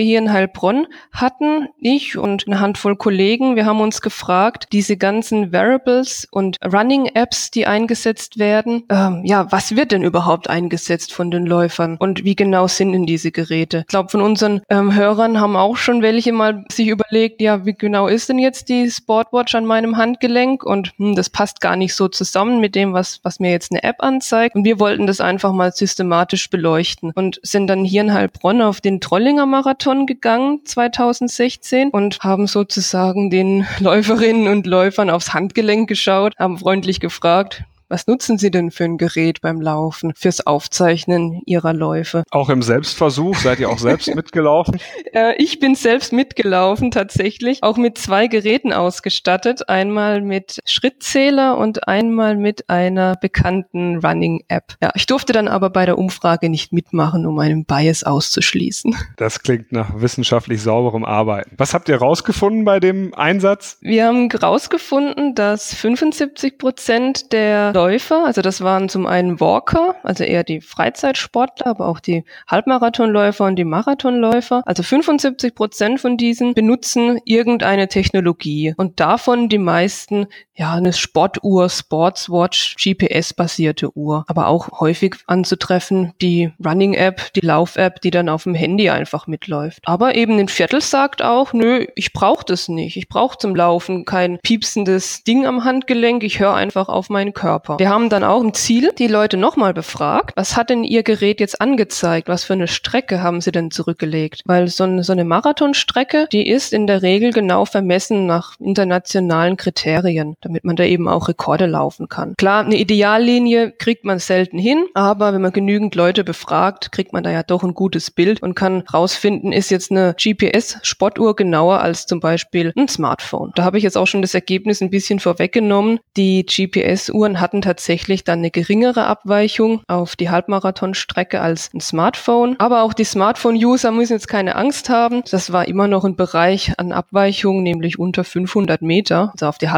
hier 0.00 0.18
in 0.18 0.32
Heilbronn 0.32 0.86
hatten. 1.12 1.68
Ich 1.78 2.16
und 2.16 2.46
eine 2.46 2.60
Handvoll 2.60 2.96
Kollegen, 2.96 3.56
wir 3.56 3.66
haben 3.66 3.80
uns 3.80 4.00
gefragt, 4.00 4.68
diese 4.72 4.96
ganzen 4.96 5.52
Variables 5.52 6.26
und 6.30 6.58
Running 6.64 7.06
Apps, 7.14 7.50
die 7.50 7.66
eingesetzt 7.66 8.38
werden, 8.38 8.84
ähm, 8.88 9.22
ja, 9.24 9.50
was 9.50 9.76
wird 9.76 9.92
denn 9.92 10.02
überhaupt 10.02 10.48
eingesetzt 10.48 11.12
von 11.12 11.30
den 11.30 11.46
Läufern 11.46 11.96
und 11.98 12.24
wie 12.24 12.36
genau 12.36 12.68
sind 12.68 12.92
denn 12.92 13.06
diese 13.06 13.32
Geräte? 13.32 13.80
Ich 13.80 13.86
glaube, 13.86 14.08
von 14.08 14.22
unseren 14.22 14.62
ähm, 14.68 14.94
Hörern 14.94 15.40
haben 15.40 15.56
auch 15.56 15.76
schon 15.76 16.02
welche 16.02 16.32
mal 16.32 16.64
sich 16.70 16.88
überlegt, 16.88 17.40
ja, 17.40 17.66
wie 17.66 17.74
genau 17.74 18.08
ist 18.12 18.28
denn 18.28 18.38
jetzt 18.38 18.68
die 18.68 18.90
Sportwatch 18.90 19.54
an 19.54 19.66
meinem 19.66 19.96
Handgelenk? 19.96 20.64
Und 20.64 20.92
hm, 20.98 21.14
das 21.14 21.30
passt 21.30 21.60
gar 21.60 21.76
nicht 21.76 21.94
so 21.94 22.08
zusammen 22.08 22.60
mit 22.60 22.74
dem, 22.74 22.92
was, 22.92 23.20
was 23.22 23.40
mir 23.40 23.50
jetzt 23.50 23.72
eine 23.72 23.82
App 23.82 23.96
anzeigt. 23.98 24.54
Und 24.54 24.64
wir 24.64 24.78
wollten 24.78 25.06
das 25.06 25.20
einfach 25.20 25.52
mal 25.52 25.72
systematisch 25.72 26.50
beleuchten 26.50 27.12
und 27.14 27.40
sind 27.42 27.66
dann 27.66 27.84
hier 27.84 28.02
in 28.02 28.12
Heilbronn 28.12 28.62
auf 28.62 28.80
den 28.80 29.00
Trollinger 29.00 29.46
Marathon 29.46 30.06
gegangen 30.06 30.60
2016 30.64 31.90
und 31.90 32.20
haben 32.20 32.46
sozusagen 32.46 33.30
den 33.30 33.66
Läuferinnen 33.80 34.48
und 34.48 34.66
Läufern 34.66 35.10
aufs 35.10 35.34
Handgelenk 35.34 35.88
geschaut, 35.88 36.34
haben 36.38 36.58
freundlich 36.58 37.00
gefragt, 37.00 37.64
was 37.92 38.06
nutzen 38.06 38.38
Sie 38.38 38.50
denn 38.50 38.70
für 38.70 38.84
ein 38.84 38.96
Gerät 38.96 39.42
beim 39.42 39.60
Laufen, 39.60 40.14
fürs 40.16 40.46
Aufzeichnen 40.46 41.42
Ihrer 41.44 41.74
Läufe? 41.74 42.24
Auch 42.30 42.48
im 42.48 42.62
Selbstversuch 42.62 43.36
seid 43.36 43.60
ihr 43.60 43.68
auch 43.68 43.78
selbst 43.78 44.12
mitgelaufen? 44.14 44.80
Äh, 45.12 45.34
ich 45.36 45.60
bin 45.60 45.74
selbst 45.74 46.10
mitgelaufen, 46.10 46.90
tatsächlich. 46.90 47.62
Auch 47.62 47.76
mit 47.76 47.98
zwei 47.98 48.28
Geräten 48.28 48.72
ausgestattet. 48.72 49.68
Einmal 49.68 50.22
mit 50.22 50.60
Schrittzähler 50.64 51.58
und 51.58 51.86
einmal 51.86 52.34
mit 52.34 52.70
einer 52.70 53.14
bekannten 53.16 53.98
Running-App. 53.98 54.76
Ja, 54.80 54.90
ich 54.94 55.04
durfte 55.04 55.34
dann 55.34 55.46
aber 55.46 55.68
bei 55.68 55.84
der 55.84 55.98
Umfrage 55.98 56.48
nicht 56.48 56.72
mitmachen, 56.72 57.26
um 57.26 57.38
einen 57.38 57.66
Bias 57.66 58.04
auszuschließen. 58.04 58.96
Das 59.18 59.42
klingt 59.42 59.72
nach 59.72 60.00
wissenschaftlich 60.00 60.62
sauberem 60.62 61.04
Arbeiten. 61.04 61.54
Was 61.58 61.74
habt 61.74 61.88
ihr 61.88 61.96
rausgefunden 61.96 62.64
bei 62.64 62.80
dem 62.80 63.14
Einsatz? 63.14 63.76
Wir 63.80 64.06
haben 64.06 64.30
rausgefunden, 64.32 65.34
dass 65.34 65.74
75 65.74 66.58
Prozent 66.58 67.32
der 67.32 67.72
Läufer, 67.82 68.24
also 68.24 68.42
das 68.42 68.60
waren 68.60 68.88
zum 68.88 69.08
einen 69.08 69.40
Walker, 69.40 69.96
also 70.04 70.22
eher 70.22 70.44
die 70.44 70.60
Freizeitsportler, 70.60 71.66
aber 71.66 71.88
auch 71.88 71.98
die 71.98 72.24
Halbmarathonläufer 72.46 73.44
und 73.44 73.56
die 73.56 73.64
Marathonläufer. 73.64 74.62
Also 74.66 74.84
75 74.84 75.52
Prozent 75.52 76.00
von 76.00 76.16
diesen 76.16 76.54
benutzen 76.54 77.18
irgendeine 77.24 77.88
Technologie 77.88 78.72
und 78.76 79.00
davon 79.00 79.48
die 79.48 79.58
meisten 79.58 80.28
ja 80.54 80.74
eine 80.74 80.92
Sportuhr, 80.92 81.68
Sportswatch, 81.68 82.76
GPS-basierte 82.76 83.96
Uhr, 83.96 84.24
aber 84.26 84.48
auch 84.48 84.80
häufig 84.80 85.16
anzutreffen 85.26 86.12
die 86.20 86.52
Running-App, 86.64 87.32
die 87.34 87.40
Lauf-App, 87.40 88.00
die 88.00 88.10
dann 88.10 88.28
auf 88.28 88.44
dem 88.44 88.54
Handy 88.54 88.90
einfach 88.90 89.26
mitläuft. 89.26 89.80
Aber 89.84 90.14
eben 90.14 90.38
ein 90.38 90.48
Viertel 90.48 90.80
sagt 90.80 91.22
auch, 91.22 91.52
nö, 91.52 91.86
ich 91.94 92.12
brauche 92.12 92.44
das 92.44 92.68
nicht. 92.68 92.96
Ich 92.96 93.08
brauche 93.08 93.38
zum 93.38 93.56
Laufen 93.56 94.04
kein 94.04 94.38
piepsendes 94.42 95.24
Ding 95.24 95.46
am 95.46 95.64
Handgelenk. 95.64 96.22
Ich 96.22 96.40
höre 96.40 96.54
einfach 96.54 96.88
auf 96.88 97.08
meinen 97.08 97.32
Körper. 97.32 97.78
Wir 97.78 97.88
haben 97.88 98.08
dann 98.08 98.24
auch 98.24 98.40
im 98.40 98.54
Ziel 98.54 98.92
die 98.98 99.08
Leute 99.08 99.36
nochmal 99.36 99.74
befragt, 99.74 100.36
was 100.36 100.56
hat 100.56 100.70
denn 100.70 100.84
ihr 100.84 101.02
Gerät 101.02 101.40
jetzt 101.40 101.60
angezeigt? 101.60 102.28
Was 102.28 102.44
für 102.44 102.52
eine 102.52 102.68
Strecke 102.68 103.22
haben 103.22 103.40
sie 103.40 103.52
denn 103.52 103.70
zurückgelegt? 103.70 104.42
Weil 104.44 104.68
so 104.68 104.84
eine, 104.84 105.02
so 105.02 105.12
eine 105.12 105.24
Marathonstrecke, 105.24 106.28
die 106.30 106.48
ist 106.48 106.72
in 106.72 106.86
der 106.86 107.02
Regel 107.02 107.32
genau 107.32 107.64
vermessen 107.64 108.26
nach 108.26 108.58
internationalen 108.60 109.56
Kriterien, 109.56 110.36
damit 110.42 110.64
man 110.64 110.76
da 110.76 110.84
eben 110.84 111.08
auch 111.08 111.28
Rekorde 111.28 111.66
laufen 111.66 112.08
kann. 112.08 112.34
Klar, 112.36 112.64
eine 112.64 112.76
Ideallinie 112.76 113.72
kriegt 113.72 114.04
man 114.04 114.18
selten 114.18 114.58
hin, 114.58 114.86
aber 114.94 115.32
wenn 115.32 115.42
man 115.42 115.52
genügend 115.52 115.94
Leute 115.94 116.24
befragt, 116.24 116.92
kriegt 116.92 117.12
man 117.12 117.22
da 117.22 117.30
ja 117.30 117.42
doch 117.42 117.62
ein 117.62 117.74
gutes 117.74 118.10
Bild 118.10 118.42
und 118.42 118.54
kann 118.54 118.82
rausfinden, 118.92 119.52
ist 119.52 119.70
jetzt 119.70 119.90
eine 119.90 120.14
GPS-Sportuhr 120.20 121.36
genauer 121.36 121.80
als 121.80 122.06
zum 122.06 122.20
Beispiel 122.20 122.72
ein 122.76 122.88
Smartphone. 122.88 123.52
Da 123.54 123.64
habe 123.64 123.78
ich 123.78 123.84
jetzt 123.84 123.96
auch 123.96 124.06
schon 124.06 124.22
das 124.22 124.34
Ergebnis 124.34 124.82
ein 124.82 124.90
bisschen 124.90 125.20
vorweggenommen. 125.20 126.00
Die 126.16 126.44
GPS-Uhren 126.44 127.40
hatten 127.40 127.62
tatsächlich 127.62 128.24
dann 128.24 128.40
eine 128.40 128.50
geringere 128.50 129.06
Abweichung 129.06 129.82
auf 129.86 130.16
die 130.16 130.30
Halbmarathonstrecke 130.30 131.40
als 131.40 131.72
ein 131.72 131.80
Smartphone. 131.80 132.56
Aber 132.58 132.82
auch 132.82 132.92
die 132.92 133.04
Smartphone-User 133.04 133.92
müssen 133.92 134.14
jetzt 134.14 134.28
keine 134.28 134.56
Angst 134.56 134.88
haben. 134.88 135.22
Das 135.30 135.52
war 135.52 135.68
immer 135.68 135.88
noch 135.88 136.04
ein 136.04 136.16
Bereich 136.16 136.72
an 136.78 136.92
Abweichung, 136.92 137.62
nämlich 137.62 137.98
unter 137.98 138.24
500 138.24 138.82
Meter, 138.82 139.30
also 139.32 139.46
auf 139.46 139.58
die 139.58 139.70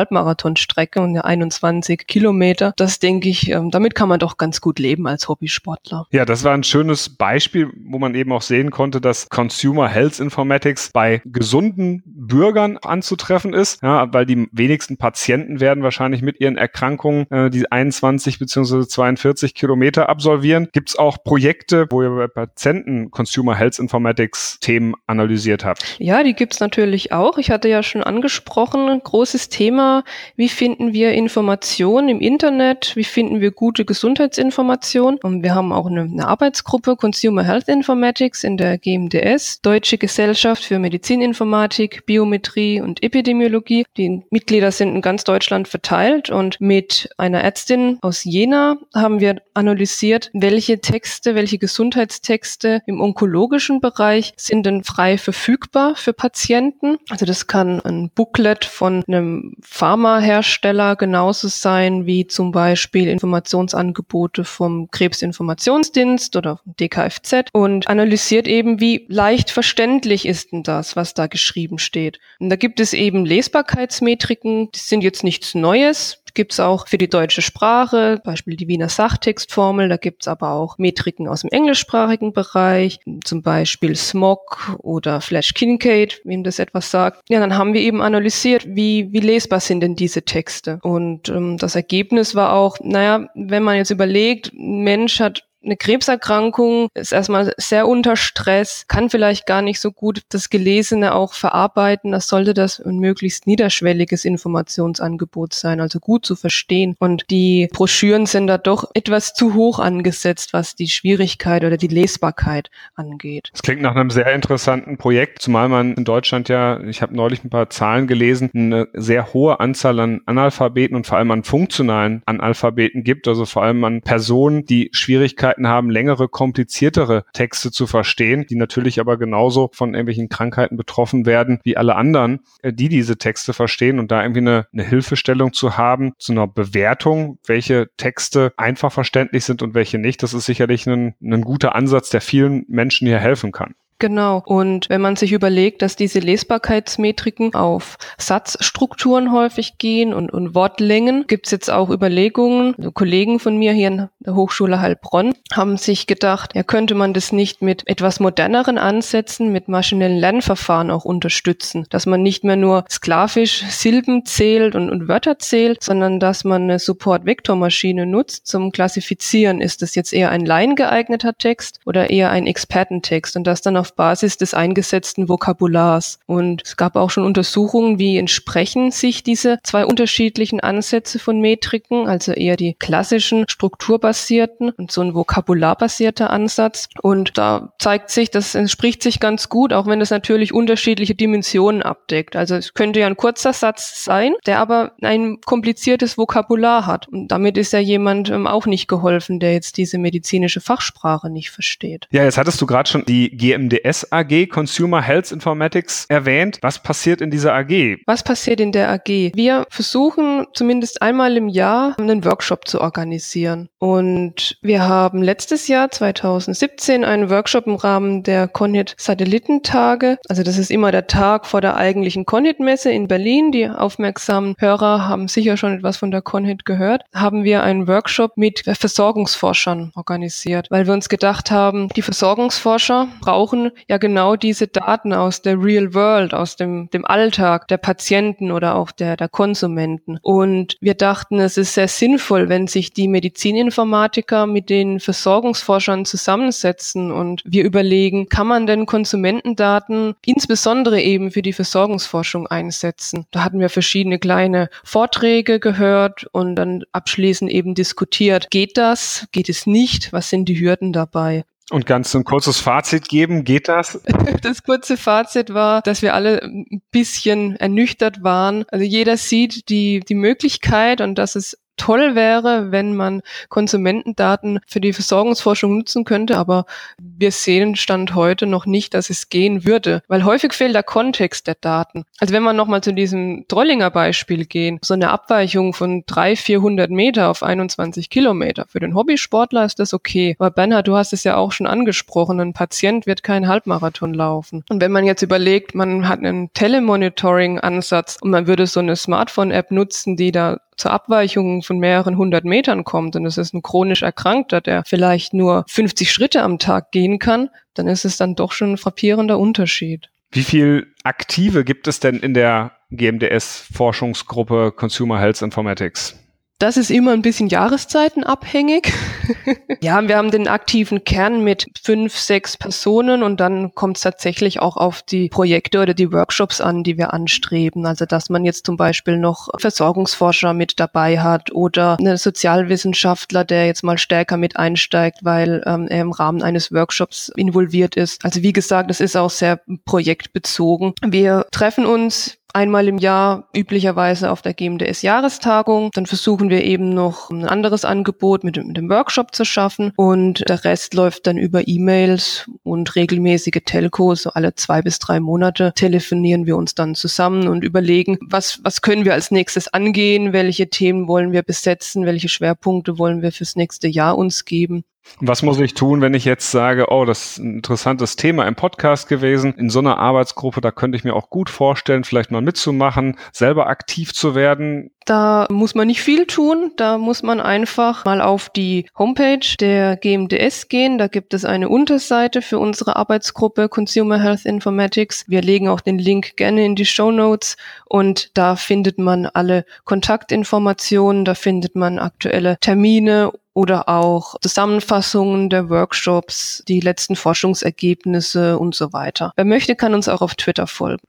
Halbmarathonstrecke 0.54 1.00
und 1.00 1.18
21 1.18 2.06
Kilometer. 2.06 2.72
Das 2.76 2.98
denke 2.98 3.28
ich, 3.28 3.50
ähm, 3.50 3.70
damit 3.70 3.94
kann 3.94 4.08
man 4.08 4.20
doch 4.20 4.36
ganz 4.36 4.60
gut 4.60 4.78
leben 4.78 5.06
als 5.06 5.28
Hobbysportler. 5.28 6.06
Ja, 6.10 6.24
das 6.24 6.44
war 6.44 6.54
ein 6.54 6.62
schönes 6.62 7.08
Beispiel, 7.08 7.70
wo 7.86 7.98
man 7.98 8.14
eben 8.14 8.32
auch 8.32 8.42
sehen 8.42 8.70
konnte, 8.70 9.00
dass 9.00 9.28
Consumer 9.28 9.88
Health 9.88 10.20
Informatics 10.20 10.90
bei 10.92 11.22
gesunden 11.24 12.02
Bürgern 12.26 12.78
anzutreffen 12.78 13.52
ist, 13.52 13.82
ja, 13.82 14.12
weil 14.12 14.26
die 14.26 14.48
wenigsten 14.52 14.96
Patienten 14.96 15.60
werden 15.60 15.82
wahrscheinlich 15.82 16.22
mit 16.22 16.40
ihren 16.40 16.56
Erkrankungen 16.56 17.30
äh, 17.30 17.50
die 17.50 17.70
21 17.70 18.38
bzw. 18.38 18.86
42 18.86 19.54
Kilometer 19.54 20.08
absolvieren. 20.08 20.68
Gibt 20.72 20.90
es 20.90 20.98
auch 20.98 21.22
Projekte, 21.22 21.86
wo 21.90 22.02
ihr 22.02 22.10
bei 22.10 22.26
Patienten 22.26 23.10
Consumer 23.10 23.54
Health 23.54 23.78
Informatics 23.78 24.58
Themen 24.60 24.94
analysiert 25.06 25.64
habt? 25.64 25.96
Ja, 25.98 26.22
die 26.22 26.34
gibt 26.34 26.54
es 26.54 26.60
natürlich 26.60 27.12
auch. 27.12 27.38
Ich 27.38 27.50
hatte 27.50 27.68
ja 27.68 27.82
schon 27.82 28.02
angesprochen, 28.02 29.00
großes 29.02 29.48
Thema, 29.48 30.04
wie 30.36 30.48
finden 30.48 30.92
wir 30.92 31.12
Informationen 31.12 32.08
im 32.08 32.20
Internet, 32.20 32.92
wie 32.94 33.04
finden 33.04 33.40
wir 33.40 33.50
gute 33.50 33.84
Gesundheitsinformationen. 33.84 35.20
Und 35.22 35.42
wir 35.42 35.54
haben 35.54 35.72
auch 35.72 35.86
eine, 35.86 36.02
eine 36.02 36.26
Arbeitsgruppe 36.26 36.96
Consumer 36.96 37.44
Health 37.44 37.68
Informatics 37.68 38.44
in 38.44 38.56
der 38.56 38.78
GMDS, 38.78 39.60
Deutsche 39.62 39.98
Gesellschaft 39.98 40.64
für 40.64 40.78
Medizininformatik, 40.78 42.06
Biometrie 42.14 42.80
und 42.80 43.02
Epidemiologie. 43.02 43.84
Die 43.96 44.22
Mitglieder 44.30 44.70
sind 44.70 44.94
in 44.94 45.02
ganz 45.02 45.24
Deutschland 45.24 45.66
verteilt 45.66 46.30
und 46.30 46.60
mit 46.60 47.08
einer 47.16 47.40
Ärztin 47.40 47.98
aus 48.02 48.22
Jena 48.22 48.76
haben 48.94 49.18
wir 49.18 49.42
analysiert, 49.54 50.30
welche 50.32 50.80
Texte, 50.80 51.34
welche 51.34 51.58
Gesundheitstexte 51.58 52.82
im 52.86 53.00
onkologischen 53.00 53.80
Bereich 53.80 54.32
sind 54.36 54.64
denn 54.64 54.84
frei 54.84 55.18
verfügbar 55.18 55.96
für 55.96 56.12
Patienten. 56.12 56.98
Also 57.10 57.26
das 57.26 57.48
kann 57.48 57.80
ein 57.80 58.10
Booklet 58.14 58.64
von 58.64 59.02
einem 59.08 59.56
Pharmahersteller 59.60 60.94
genauso 60.94 61.48
sein 61.48 62.06
wie 62.06 62.28
zum 62.28 62.52
Beispiel 62.52 63.08
Informationsangebote 63.08 64.44
vom 64.44 64.88
Krebsinformationsdienst 64.92 66.36
oder 66.36 66.60
DKFZ 66.64 67.48
und 67.52 67.88
analysiert 67.88 68.46
eben, 68.46 68.78
wie 68.80 69.04
leicht 69.08 69.50
verständlich 69.50 70.26
ist 70.26 70.52
denn 70.52 70.62
das, 70.62 70.94
was 70.94 71.14
da 71.14 71.26
geschrieben 71.26 71.78
steht. 71.78 72.03
Und 72.40 72.50
da 72.50 72.56
gibt 72.56 72.80
es 72.80 72.92
eben 72.92 73.24
Lesbarkeitsmetriken, 73.24 74.70
die 74.72 74.78
sind 74.78 75.02
jetzt 75.02 75.24
nichts 75.24 75.54
Neues 75.54 76.24
gibt's 76.34 76.60
auch 76.60 76.88
für 76.88 76.98
die 76.98 77.08
deutsche 77.08 77.42
Sprache, 77.42 78.20
Beispiel 78.22 78.56
die 78.56 78.68
Wiener 78.68 78.88
Sachtextformel. 78.88 79.88
Da 79.88 79.96
gibt's 79.96 80.28
aber 80.28 80.50
auch 80.50 80.78
Metriken 80.78 81.28
aus 81.28 81.40
dem 81.40 81.50
englischsprachigen 81.50 82.32
Bereich, 82.32 82.98
zum 83.24 83.42
Beispiel 83.42 83.96
Smog 83.96 84.76
oder 84.78 85.20
Flash 85.20 85.54
Kincaid, 85.54 86.20
wem 86.24 86.44
das 86.44 86.58
etwas 86.58 86.90
sagt. 86.90 87.22
Ja, 87.28 87.40
dann 87.40 87.56
haben 87.56 87.72
wir 87.72 87.80
eben 87.80 88.02
analysiert, 88.02 88.66
wie, 88.68 89.12
wie 89.12 89.20
lesbar 89.20 89.60
sind 89.60 89.80
denn 89.80 89.96
diese 89.96 90.22
Texte. 90.22 90.78
Und 90.82 91.28
ähm, 91.28 91.56
das 91.56 91.76
Ergebnis 91.76 92.34
war 92.34 92.52
auch, 92.52 92.76
naja, 92.82 93.28
wenn 93.34 93.62
man 93.62 93.76
jetzt 93.76 93.90
überlegt, 93.90 94.52
ein 94.52 94.82
Mensch 94.82 95.20
hat 95.20 95.44
eine 95.64 95.76
Krebserkrankung 95.76 96.88
ist 96.94 97.12
erstmal 97.12 97.52
sehr 97.56 97.88
unter 97.88 98.16
Stress, 98.16 98.84
kann 98.88 99.10
vielleicht 99.10 99.46
gar 99.46 99.62
nicht 99.62 99.80
so 99.80 99.92
gut 99.92 100.22
das 100.28 100.50
Gelesene 100.50 101.14
auch 101.14 101.34
verarbeiten. 101.34 102.12
Das 102.12 102.28
sollte 102.28 102.54
das 102.54 102.80
ein 102.80 102.98
möglichst 102.98 103.46
niederschwelliges 103.46 104.24
Informationsangebot 104.24 105.54
sein, 105.54 105.80
also 105.80 106.00
gut 106.00 106.26
zu 106.26 106.36
verstehen. 106.36 106.94
Und 106.98 107.24
die 107.30 107.68
Broschüren 107.72 108.26
sind 108.26 108.46
da 108.46 108.58
doch 108.58 108.90
etwas 108.94 109.34
zu 109.34 109.54
hoch 109.54 109.78
angesetzt, 109.78 110.52
was 110.52 110.74
die 110.74 110.88
Schwierigkeit 110.88 111.64
oder 111.64 111.76
die 111.76 111.88
Lesbarkeit 111.88 112.70
angeht. 112.94 113.48
Das 113.52 113.62
klingt 113.62 113.82
nach 113.82 113.94
einem 113.94 114.10
sehr 114.10 114.32
interessanten 114.32 114.96
Projekt, 114.98 115.42
zumal 115.42 115.68
man 115.68 115.94
in 115.94 116.04
Deutschland 116.04 116.48
ja, 116.48 116.80
ich 116.80 117.02
habe 117.02 117.14
neulich 117.14 117.44
ein 117.44 117.50
paar 117.50 117.70
Zahlen 117.70 118.06
gelesen, 118.06 118.50
eine 118.54 118.88
sehr 118.92 119.32
hohe 119.32 119.60
Anzahl 119.60 119.98
an 120.00 120.20
Analphabeten 120.26 120.96
und 120.96 121.06
vor 121.06 121.18
allem 121.18 121.30
an 121.30 121.44
funktionalen 121.44 122.22
Analphabeten 122.26 123.04
gibt, 123.04 123.28
also 123.28 123.46
vor 123.46 123.62
allem 123.62 123.82
an 123.84 124.02
Personen, 124.02 124.64
die 124.64 124.90
Schwierigkeiten 124.92 125.53
Schwierigkeiten 125.54 125.68
haben, 125.68 125.90
längere, 125.90 126.28
kompliziertere 126.28 127.24
Texte 127.32 127.70
zu 127.70 127.86
verstehen, 127.86 128.46
die 128.48 128.56
natürlich 128.56 129.00
aber 129.00 129.16
genauso 129.16 129.70
von 129.72 129.94
irgendwelchen 129.94 130.28
Krankheiten 130.28 130.76
betroffen 130.76 131.26
werden 131.26 131.60
wie 131.62 131.76
alle 131.76 131.96
anderen, 131.96 132.40
äh, 132.62 132.72
die 132.72 132.88
diese 132.88 133.16
Texte 133.16 133.52
verstehen 133.52 133.98
und 133.98 134.10
da 134.10 134.22
irgendwie 134.22 134.40
eine, 134.40 134.66
eine 134.72 134.84
Hilfestellung 134.84 135.52
zu 135.52 135.76
haben, 135.76 136.12
zu 136.18 136.32
einer 136.32 136.46
Bewertung, 136.46 137.38
welche 137.46 137.88
Texte 137.96 138.52
einfach 138.56 138.92
verständlich 138.92 139.44
sind 139.44 139.62
und 139.62 139.74
welche 139.74 139.98
nicht. 139.98 140.22
Das 140.22 140.34
ist 140.34 140.46
sicherlich 140.46 140.86
ein, 140.86 141.14
ein 141.20 141.42
guter 141.42 141.74
Ansatz, 141.74 142.10
der 142.10 142.20
vielen 142.20 142.64
Menschen 142.68 143.06
hier 143.06 143.18
helfen 143.18 143.52
kann. 143.52 143.74
Genau. 143.98 144.42
Und 144.44 144.88
wenn 144.88 145.00
man 145.00 145.16
sich 145.16 145.32
überlegt, 145.32 145.80
dass 145.82 145.96
diese 145.96 146.18
Lesbarkeitsmetriken 146.18 147.54
auf 147.54 147.96
Satzstrukturen 148.18 149.32
häufig 149.32 149.78
gehen 149.78 150.12
und, 150.12 150.32
und 150.32 150.54
Wortlängen, 150.54 151.26
gibt 151.26 151.46
es 151.46 151.52
jetzt 151.52 151.70
auch 151.70 151.90
Überlegungen. 151.90 152.74
Also 152.76 152.90
Kollegen 152.90 153.38
von 153.38 153.56
mir 153.56 153.72
hier 153.72 153.88
in 153.88 154.08
der 154.18 154.34
Hochschule 154.34 154.80
Heilbronn 154.80 155.34
haben 155.52 155.76
sich 155.76 156.06
gedacht, 156.06 156.54
ja, 156.54 156.62
könnte 156.62 156.94
man 156.94 157.14
das 157.14 157.32
nicht 157.32 157.62
mit 157.62 157.86
etwas 157.86 158.20
moderneren 158.20 158.78
Ansätzen, 158.78 159.52
mit 159.52 159.68
maschinellen 159.68 160.18
Lernverfahren 160.18 160.90
auch 160.90 161.04
unterstützen, 161.04 161.86
dass 161.90 162.06
man 162.06 162.22
nicht 162.22 162.42
mehr 162.42 162.56
nur 162.56 162.84
sklavisch 162.90 163.64
Silben 163.68 164.24
zählt 164.24 164.74
und, 164.74 164.90
und 164.90 165.08
Wörter 165.08 165.38
zählt, 165.38 165.82
sondern 165.82 166.18
dass 166.18 166.44
man 166.44 166.62
eine 166.62 166.78
Support-Vektormaschine 166.78 168.06
nutzt 168.06 168.46
zum 168.46 168.72
Klassifizieren. 168.72 169.60
Ist 169.60 169.82
das 169.82 169.94
jetzt 169.94 170.12
eher 170.12 170.30
ein 170.30 170.44
laiengeeigneter 170.44 171.34
Text 171.38 171.80
oder 171.86 172.10
eher 172.10 172.30
ein 172.30 172.46
Expertentext 172.46 173.36
und 173.36 173.46
das 173.46 173.62
dann 173.62 173.76
auf 173.84 173.94
Basis 173.94 174.38
des 174.38 174.54
eingesetzten 174.54 175.28
Vokabulars. 175.28 176.18
Und 176.24 176.62
es 176.64 176.78
gab 176.78 176.96
auch 176.96 177.10
schon 177.10 177.26
Untersuchungen, 177.26 177.98
wie 177.98 178.16
entsprechen 178.16 178.90
sich 178.90 179.22
diese 179.22 179.58
zwei 179.62 179.84
unterschiedlichen 179.84 180.60
Ansätze 180.60 181.18
von 181.18 181.38
Metriken, 181.42 182.08
also 182.08 182.32
eher 182.32 182.56
die 182.56 182.72
klassischen 182.72 183.44
strukturbasierten 183.46 184.70
und 184.70 184.90
so 184.90 185.02
ein 185.02 185.14
vokabularbasierter 185.14 186.30
Ansatz. 186.30 186.88
Und 187.02 187.36
da 187.36 187.74
zeigt 187.78 188.08
sich, 188.08 188.30
das 188.30 188.54
entspricht 188.54 189.02
sich 189.02 189.20
ganz 189.20 189.50
gut, 189.50 189.74
auch 189.74 189.86
wenn 189.86 190.00
es 190.00 190.08
natürlich 190.08 190.54
unterschiedliche 190.54 191.14
Dimensionen 191.14 191.82
abdeckt. 191.82 192.36
Also 192.36 192.54
es 192.54 192.72
könnte 192.72 193.00
ja 193.00 193.06
ein 193.06 193.18
kurzer 193.18 193.52
Satz 193.52 194.02
sein, 194.02 194.32
der 194.46 194.60
aber 194.60 194.92
ein 195.02 195.42
kompliziertes 195.44 196.16
Vokabular 196.16 196.86
hat. 196.86 197.06
Und 197.08 197.28
damit 197.28 197.58
ist 197.58 197.74
ja 197.74 197.80
jemand 197.80 198.30
ähm, 198.30 198.46
auch 198.46 198.64
nicht 198.64 198.88
geholfen, 198.88 199.40
der 199.40 199.52
jetzt 199.52 199.76
diese 199.76 199.98
medizinische 199.98 200.62
Fachsprache 200.62 201.28
nicht 201.28 201.50
versteht. 201.50 202.08
Ja, 202.10 202.24
jetzt 202.24 202.38
hattest 202.38 202.62
du 202.62 202.66
gerade 202.66 202.88
schon 202.88 203.04
die 203.04 203.30
GMD 203.36 203.73
CMDS 203.74 204.12
AG, 204.12 204.46
Consumer 204.48 205.02
Health 205.02 205.32
Informatics, 205.32 206.06
erwähnt. 206.08 206.58
Was 206.62 206.82
passiert 206.82 207.20
in 207.20 207.30
dieser 207.30 207.54
AG? 207.54 207.98
Was 208.06 208.22
passiert 208.22 208.60
in 208.60 208.72
der 208.72 208.90
AG? 208.90 209.32
Wir 209.34 209.66
versuchen 209.70 210.46
zumindest 210.54 211.02
einmal 211.02 211.36
im 211.36 211.48
Jahr 211.48 211.96
einen 211.98 212.24
Workshop 212.24 212.68
zu 212.68 212.80
organisieren. 212.80 213.68
Und 213.78 214.58
wir 214.62 214.86
haben 214.86 215.22
letztes 215.22 215.68
Jahr, 215.68 215.90
2017, 215.90 217.04
einen 217.04 217.30
Workshop 217.30 217.66
im 217.66 217.74
Rahmen 217.74 218.22
der 218.22 218.48
Conhit 218.48 218.94
Satellitentage. 218.96 220.18
Also 220.28 220.42
das 220.42 220.58
ist 220.58 220.70
immer 220.70 220.92
der 220.92 221.06
Tag 221.06 221.46
vor 221.46 221.60
der 221.60 221.76
eigentlichen 221.76 222.24
Conhit-Messe 222.24 222.90
in 222.90 223.08
Berlin. 223.08 223.52
Die 223.52 223.68
aufmerksamen 223.68 224.54
Hörer 224.58 225.08
haben 225.08 225.28
sicher 225.28 225.56
schon 225.56 225.74
etwas 225.76 225.96
von 225.96 226.10
der 226.10 226.22
Conhit 226.22 226.64
gehört. 226.64 227.02
Haben 227.14 227.44
wir 227.44 227.62
einen 227.62 227.88
Workshop 227.88 228.36
mit 228.36 228.62
Versorgungsforschern 228.64 229.92
organisiert, 229.94 230.68
weil 230.70 230.86
wir 230.86 230.94
uns 230.94 231.08
gedacht 231.08 231.50
haben, 231.50 231.88
die 231.88 232.02
Versorgungsforscher 232.02 233.08
brauchen 233.20 233.63
ja 233.88 233.98
genau 233.98 234.36
diese 234.36 234.68
Daten 234.68 235.12
aus 235.12 235.42
der 235.42 235.62
Real 235.62 235.94
World, 235.94 236.34
aus 236.34 236.56
dem, 236.56 236.88
dem 236.90 237.04
Alltag 237.04 237.68
der 237.68 237.78
Patienten 237.78 238.50
oder 238.50 238.74
auch 238.76 238.90
der, 238.90 239.16
der 239.16 239.28
Konsumenten. 239.28 240.18
Und 240.22 240.76
wir 240.80 240.94
dachten, 240.94 241.38
es 241.38 241.56
ist 241.56 241.74
sehr 241.74 241.88
sinnvoll, 241.88 242.48
wenn 242.48 242.66
sich 242.66 242.92
die 242.92 243.08
Medizininformatiker 243.08 244.46
mit 244.46 244.70
den 244.70 245.00
Versorgungsforschern 245.00 246.04
zusammensetzen 246.04 247.10
und 247.10 247.42
wir 247.44 247.64
überlegen, 247.64 248.28
kann 248.28 248.46
man 248.46 248.66
denn 248.66 248.86
Konsumentendaten 248.86 250.14
insbesondere 250.24 251.00
eben 251.00 251.30
für 251.30 251.42
die 251.42 251.52
Versorgungsforschung 251.52 252.46
einsetzen? 252.46 253.26
Da 253.30 253.44
hatten 253.44 253.60
wir 253.60 253.70
verschiedene 253.70 254.18
kleine 254.18 254.68
Vorträge 254.84 255.60
gehört 255.60 256.26
und 256.32 256.56
dann 256.56 256.84
abschließend 256.92 257.50
eben 257.50 257.74
diskutiert, 257.74 258.50
geht 258.50 258.76
das, 258.76 259.26
geht 259.32 259.48
es 259.48 259.66
nicht, 259.66 260.12
was 260.12 260.28
sind 260.28 260.48
die 260.48 260.60
Hürden 260.60 260.92
dabei? 260.92 261.44
Und 261.70 261.86
ganz 261.86 262.14
ein 262.14 262.24
kurzes 262.24 262.60
Fazit 262.60 263.08
geben, 263.08 263.44
geht 263.44 263.68
das? 263.68 264.00
Das 264.42 264.62
kurze 264.62 264.98
Fazit 264.98 265.54
war, 265.54 265.80
dass 265.80 266.02
wir 266.02 266.12
alle 266.12 266.42
ein 266.42 266.82
bisschen 266.90 267.56
ernüchtert 267.56 268.22
waren. 268.22 268.66
Also 268.68 268.84
jeder 268.84 269.16
sieht 269.16 269.70
die, 269.70 270.00
die 270.00 270.14
Möglichkeit 270.14 271.00
und 271.00 271.14
dass 271.16 271.34
es 271.34 271.58
toll 271.76 272.14
wäre, 272.14 272.70
wenn 272.70 272.94
man 272.94 273.22
Konsumentendaten 273.48 274.60
für 274.66 274.80
die 274.80 274.92
Versorgungsforschung 274.92 275.78
nutzen 275.78 276.04
könnte, 276.04 276.36
aber 276.36 276.66
wir 276.98 277.30
sehen 277.30 277.76
Stand 277.76 278.14
heute 278.14 278.46
noch 278.46 278.66
nicht, 278.66 278.94
dass 278.94 279.10
es 279.10 279.28
gehen 279.28 279.64
würde, 279.64 280.02
weil 280.08 280.24
häufig 280.24 280.52
fehlt 280.52 280.74
der 280.74 280.82
Kontext 280.82 281.46
der 281.46 281.56
Daten. 281.60 282.04
Also 282.20 282.32
wenn 282.34 282.42
wir 282.42 282.52
nochmal 282.52 282.82
zu 282.82 282.92
diesem 282.92 283.46
Trollinger 283.48 283.90
Beispiel 283.90 284.46
gehen, 284.46 284.78
so 284.82 284.94
eine 284.94 285.10
Abweichung 285.10 285.74
von 285.74 286.04
300, 286.06 286.38
400 286.38 286.90
Meter 286.90 287.30
auf 287.30 287.42
21 287.42 288.10
Kilometer. 288.10 288.66
Für 288.68 288.80
den 288.80 288.94
Hobbysportler 288.94 289.64
ist 289.64 289.78
das 289.78 289.94
okay. 289.94 290.36
Aber 290.38 290.50
Bernhard, 290.50 290.88
du 290.88 290.96
hast 290.96 291.12
es 291.12 291.24
ja 291.24 291.36
auch 291.36 291.52
schon 291.52 291.66
angesprochen, 291.66 292.40
ein 292.40 292.52
Patient 292.52 293.06
wird 293.06 293.22
keinen 293.22 293.48
Halbmarathon 293.48 294.14
laufen. 294.14 294.64
Und 294.68 294.80
wenn 294.80 294.92
man 294.92 295.04
jetzt 295.04 295.22
überlegt, 295.22 295.74
man 295.74 296.08
hat 296.08 296.20
einen 296.20 296.52
Telemonitoring-Ansatz 296.52 298.18
und 298.20 298.30
man 298.30 298.46
würde 298.46 298.66
so 298.66 298.80
eine 298.80 298.96
Smartphone-App 298.96 299.70
nutzen, 299.70 300.16
die 300.16 300.32
da 300.32 300.58
zur 300.76 300.90
Abweichung 300.90 301.62
von 301.64 301.78
mehreren 301.78 302.16
hundert 302.16 302.44
Metern 302.44 302.84
kommt 302.84 303.16
und 303.16 303.26
es 303.26 303.38
ist 303.38 303.54
ein 303.54 303.62
chronisch 303.62 304.02
Erkrankter, 304.02 304.60
der 304.60 304.84
vielleicht 304.86 305.34
nur 305.34 305.64
50 305.68 306.10
Schritte 306.10 306.42
am 306.42 306.58
Tag 306.58 306.90
gehen 306.92 307.18
kann, 307.18 307.50
dann 307.74 307.88
ist 307.88 308.04
es 308.04 308.16
dann 308.16 308.34
doch 308.34 308.52
schon 308.52 308.72
ein 308.72 308.78
frappierender 308.78 309.38
Unterschied. 309.38 310.10
Wie 310.30 310.42
viel 310.42 310.92
Aktive 311.04 311.64
gibt 311.64 311.86
es 311.86 312.00
denn 312.00 312.18
in 312.18 312.34
der 312.34 312.72
GMDS-Forschungsgruppe 312.90 314.72
Consumer 314.72 315.20
Health 315.20 315.42
Informatics? 315.42 316.18
Das 316.58 316.76
ist 316.76 316.90
immer 316.90 317.12
ein 317.12 317.22
bisschen 317.22 317.48
jahreszeitenabhängig. 317.48 318.92
ja, 319.80 320.06
wir 320.06 320.16
haben 320.16 320.30
den 320.30 320.46
aktiven 320.46 321.04
Kern 321.04 321.42
mit 321.42 321.66
fünf, 321.82 322.16
sechs 322.16 322.56
Personen 322.56 323.24
und 323.24 323.40
dann 323.40 323.74
kommt 323.74 323.96
es 323.96 324.04
tatsächlich 324.04 324.60
auch 324.60 324.76
auf 324.76 325.02
die 325.02 325.28
Projekte 325.28 325.82
oder 325.82 325.94
die 325.94 326.12
Workshops 326.12 326.60
an, 326.60 326.84
die 326.84 326.96
wir 326.96 327.12
anstreben. 327.12 327.86
Also 327.86 328.06
dass 328.06 328.30
man 328.30 328.44
jetzt 328.44 328.66
zum 328.66 328.76
Beispiel 328.76 329.16
noch 329.16 329.48
Versorgungsforscher 329.58 330.54
mit 330.54 330.78
dabei 330.78 331.18
hat 331.18 331.50
oder 331.52 331.98
einen 331.98 332.16
Sozialwissenschaftler, 332.16 333.44
der 333.44 333.66
jetzt 333.66 333.82
mal 333.82 333.98
stärker 333.98 334.36
mit 334.36 334.56
einsteigt, 334.56 335.18
weil 335.22 335.62
ähm, 335.66 335.88
er 335.88 336.02
im 336.02 336.12
Rahmen 336.12 336.42
eines 336.42 336.70
Workshops 336.70 337.32
involviert 337.36 337.96
ist. 337.96 338.24
Also 338.24 338.42
wie 338.42 338.52
gesagt, 338.52 338.92
es 338.92 339.00
ist 339.00 339.16
auch 339.16 339.30
sehr 339.30 339.60
projektbezogen. 339.84 340.94
Wir 341.02 341.46
treffen 341.50 341.84
uns 341.84 342.38
einmal 342.54 342.88
im 342.88 342.98
Jahr 342.98 343.48
üblicherweise 343.54 344.30
auf 344.30 344.42
der 344.42 344.54
GMDS-Jahrestagung. 344.54 345.90
Dann 345.92 346.06
versuchen 346.06 346.48
wir 346.48 346.64
eben 346.64 346.90
noch 346.90 347.30
ein 347.30 347.44
anderes 347.44 347.84
Angebot 347.84 348.44
mit, 348.44 348.56
mit 348.64 348.76
dem 348.76 348.88
Workshop 348.88 349.34
zu 349.34 349.44
schaffen 349.44 349.92
und 349.96 350.48
der 350.48 350.64
Rest 350.64 350.94
läuft 350.94 351.26
dann 351.26 351.36
über 351.36 351.66
E-Mails 351.66 352.48
und 352.62 352.94
regelmäßige 352.96 353.60
Telcos. 353.64 354.22
So 354.22 354.30
alle 354.30 354.54
zwei 354.54 354.82
bis 354.82 354.98
drei 354.98 355.20
Monate 355.20 355.72
telefonieren 355.74 356.46
wir 356.46 356.56
uns 356.56 356.74
dann 356.74 356.94
zusammen 356.94 357.48
und 357.48 357.64
überlegen, 357.64 358.18
was, 358.20 358.60
was 358.62 358.82
können 358.82 359.04
wir 359.04 359.14
als 359.14 359.30
nächstes 359.30 359.68
angehen, 359.68 360.32
welche 360.32 360.70
Themen 360.70 361.08
wollen 361.08 361.32
wir 361.32 361.42
besetzen, 361.42 362.06
welche 362.06 362.28
Schwerpunkte 362.28 362.98
wollen 362.98 363.22
wir 363.22 363.32
fürs 363.32 363.56
nächste 363.56 363.88
Jahr 363.88 364.16
uns 364.16 364.44
geben. 364.44 364.84
Was 365.20 365.42
muss 365.42 365.60
ich 365.60 365.74
tun, 365.74 366.00
wenn 366.00 366.14
ich 366.14 366.24
jetzt 366.24 366.50
sage, 366.50 366.86
oh, 366.90 367.04
das 367.04 367.32
ist 367.32 367.38
ein 367.38 367.54
interessantes 367.56 368.16
Thema 368.16 368.46
im 368.46 368.54
Podcast 368.54 369.08
gewesen, 369.08 369.54
in 369.54 369.70
so 369.70 369.78
einer 369.78 369.98
Arbeitsgruppe, 369.98 370.60
da 370.60 370.70
könnte 370.70 370.96
ich 370.96 371.04
mir 371.04 371.14
auch 371.14 371.30
gut 371.30 371.50
vorstellen, 371.50 372.04
vielleicht 372.04 372.30
mal 372.30 372.42
mitzumachen, 372.42 373.16
selber 373.32 373.68
aktiv 373.68 374.12
zu 374.12 374.34
werden? 374.34 374.90
Da 375.04 375.46
muss 375.50 375.74
man 375.74 375.86
nicht 375.86 376.00
viel 376.00 376.26
tun, 376.26 376.72
da 376.76 376.96
muss 376.98 377.22
man 377.22 377.40
einfach 377.40 378.04
mal 378.06 378.22
auf 378.22 378.48
die 378.48 378.86
Homepage 378.98 379.56
der 379.60 379.96
GMDS 379.96 380.68
gehen, 380.68 380.96
da 380.96 381.08
gibt 381.08 381.34
es 381.34 381.44
eine 381.44 381.68
Unterseite 381.68 382.40
für 382.40 382.58
unsere 382.58 382.96
Arbeitsgruppe 382.96 383.68
Consumer 383.68 384.20
Health 384.20 384.46
Informatics. 384.46 385.28
Wir 385.28 385.42
legen 385.42 385.68
auch 385.68 385.80
den 385.80 385.98
Link 385.98 386.36
gerne 386.36 386.64
in 386.64 386.74
die 386.74 386.86
Show 386.86 387.10
Notes. 387.10 387.56
Und 387.86 388.36
da 388.36 388.56
findet 388.56 388.98
man 388.98 389.26
alle 389.26 389.64
Kontaktinformationen, 389.84 391.24
da 391.24 391.34
findet 391.34 391.76
man 391.76 391.98
aktuelle 391.98 392.58
Termine 392.60 393.32
oder 393.54 393.88
auch 393.88 394.34
Zusammenfassungen 394.40 395.48
der 395.48 395.70
Workshops, 395.70 396.62
die 396.68 396.80
letzten 396.80 397.16
Forschungsergebnisse 397.16 398.58
und 398.58 398.74
so 398.74 398.92
weiter. 398.92 399.32
Wer 399.36 399.44
möchte, 399.44 399.76
kann 399.76 399.94
uns 399.94 400.08
auch 400.08 400.20
auf 400.20 400.34
Twitter 400.34 400.66
folgen. 400.66 401.02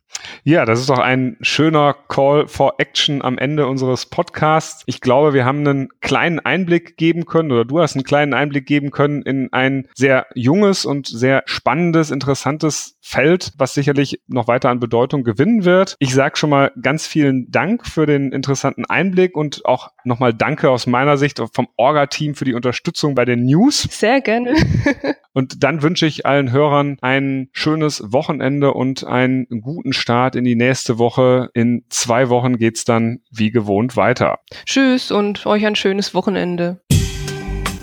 Ja, 0.44 0.66
das 0.66 0.80
ist 0.80 0.90
doch 0.90 1.00
ein 1.00 1.38
schöner 1.42 1.94
Call 2.08 2.48
for 2.48 2.76
Action 2.78 3.22
am 3.22 3.38
Ende 3.38 3.68
unseres 3.68 4.06
Podcasts. 4.06 4.84
Ich 4.86 5.02
glaube, 5.02 5.34
wir 5.34 5.46
haben 5.46 5.68
einen 5.68 5.90
kleinen 6.02 6.40
Einblick 6.40 6.98
geben 6.98 7.26
können 7.26 7.52
oder 7.52 7.66
du 7.66 7.80
hast 7.80 7.96
einen 7.96 8.04
kleinen 8.04 8.34
Einblick 8.34 8.66
geben 8.66 8.92
können 8.92 9.24
in 9.24 9.52
ein 9.52 9.88
sehr 9.96 10.28
junges 10.36 10.86
und 10.86 11.08
sehr 11.08 11.44
spannendes, 11.46 12.12
interessantes 12.12 12.98
Feld, 13.02 13.52
was 13.58 13.74
sicherlich 13.74 14.22
noch 14.28 14.48
weiter 14.48 14.70
an 14.70 14.80
Bedeutung 14.80 15.24
gewinnen 15.24 15.66
wird. 15.66 15.96
Ich 16.00 16.14
sage 16.14 16.38
schon 16.38 16.50
mal 16.50 16.72
ganz 16.82 17.08
vielen 17.08 17.52
Dank 17.52 17.86
für 17.86 18.06
den 18.06 18.32
interessanten 18.32 18.86
Einblick 18.86 19.36
und 19.36 19.66
auch 19.66 19.90
nochmal 20.06 20.34
Danke 20.34 20.70
aus 20.70 20.88
meiner 20.88 21.18
Sicht 21.18 21.42
vom 21.54 21.68
Orga-Team 21.78 22.36
für 22.36 22.46
die 22.46 22.54
Unterstützung 22.54 23.16
bei 23.16 23.26
den 23.26 23.46
News. 23.46 23.88
Sehr 23.90 24.22
gerne. 24.22 24.54
und 25.34 25.64
dann 25.64 25.82
wünsche 25.82 26.06
ich 26.06 26.26
allen 26.26 26.52
Hörern 26.52 26.98
ein 27.02 27.50
schönes 27.52 28.02
Wochenende 28.12 28.74
und 28.74 29.06
einen 29.06 29.48
guten 29.62 29.94
Start 29.94 30.36
in 30.36 30.44
die 30.44 30.56
nächste 30.56 30.98
Woche. 30.98 31.50
In 31.54 31.86
zwei 31.90 32.30
Wochen 32.30 32.58
geht's 32.58 32.86
dann 32.86 33.20
wie 33.32 33.52
gewohnt 33.52 33.96
weiter. 33.98 34.40
Tschüss 34.66 35.12
und 35.12 35.46
euch 35.46 35.66
ein 35.66 35.76
schönes 35.76 36.14
Wochenende. 36.14 36.82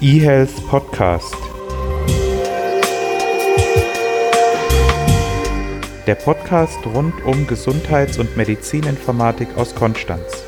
eHealth 0.01 0.67
Podcast. 0.69 1.37
Der 6.09 6.17
Podcast 6.17 6.85
rund 6.85 7.15
um 7.25 7.47
Gesundheits- 7.47 8.19
und 8.19 8.37
Medizininformatik 8.37 9.57
aus 9.57 9.73
Konstanz. 9.73 10.45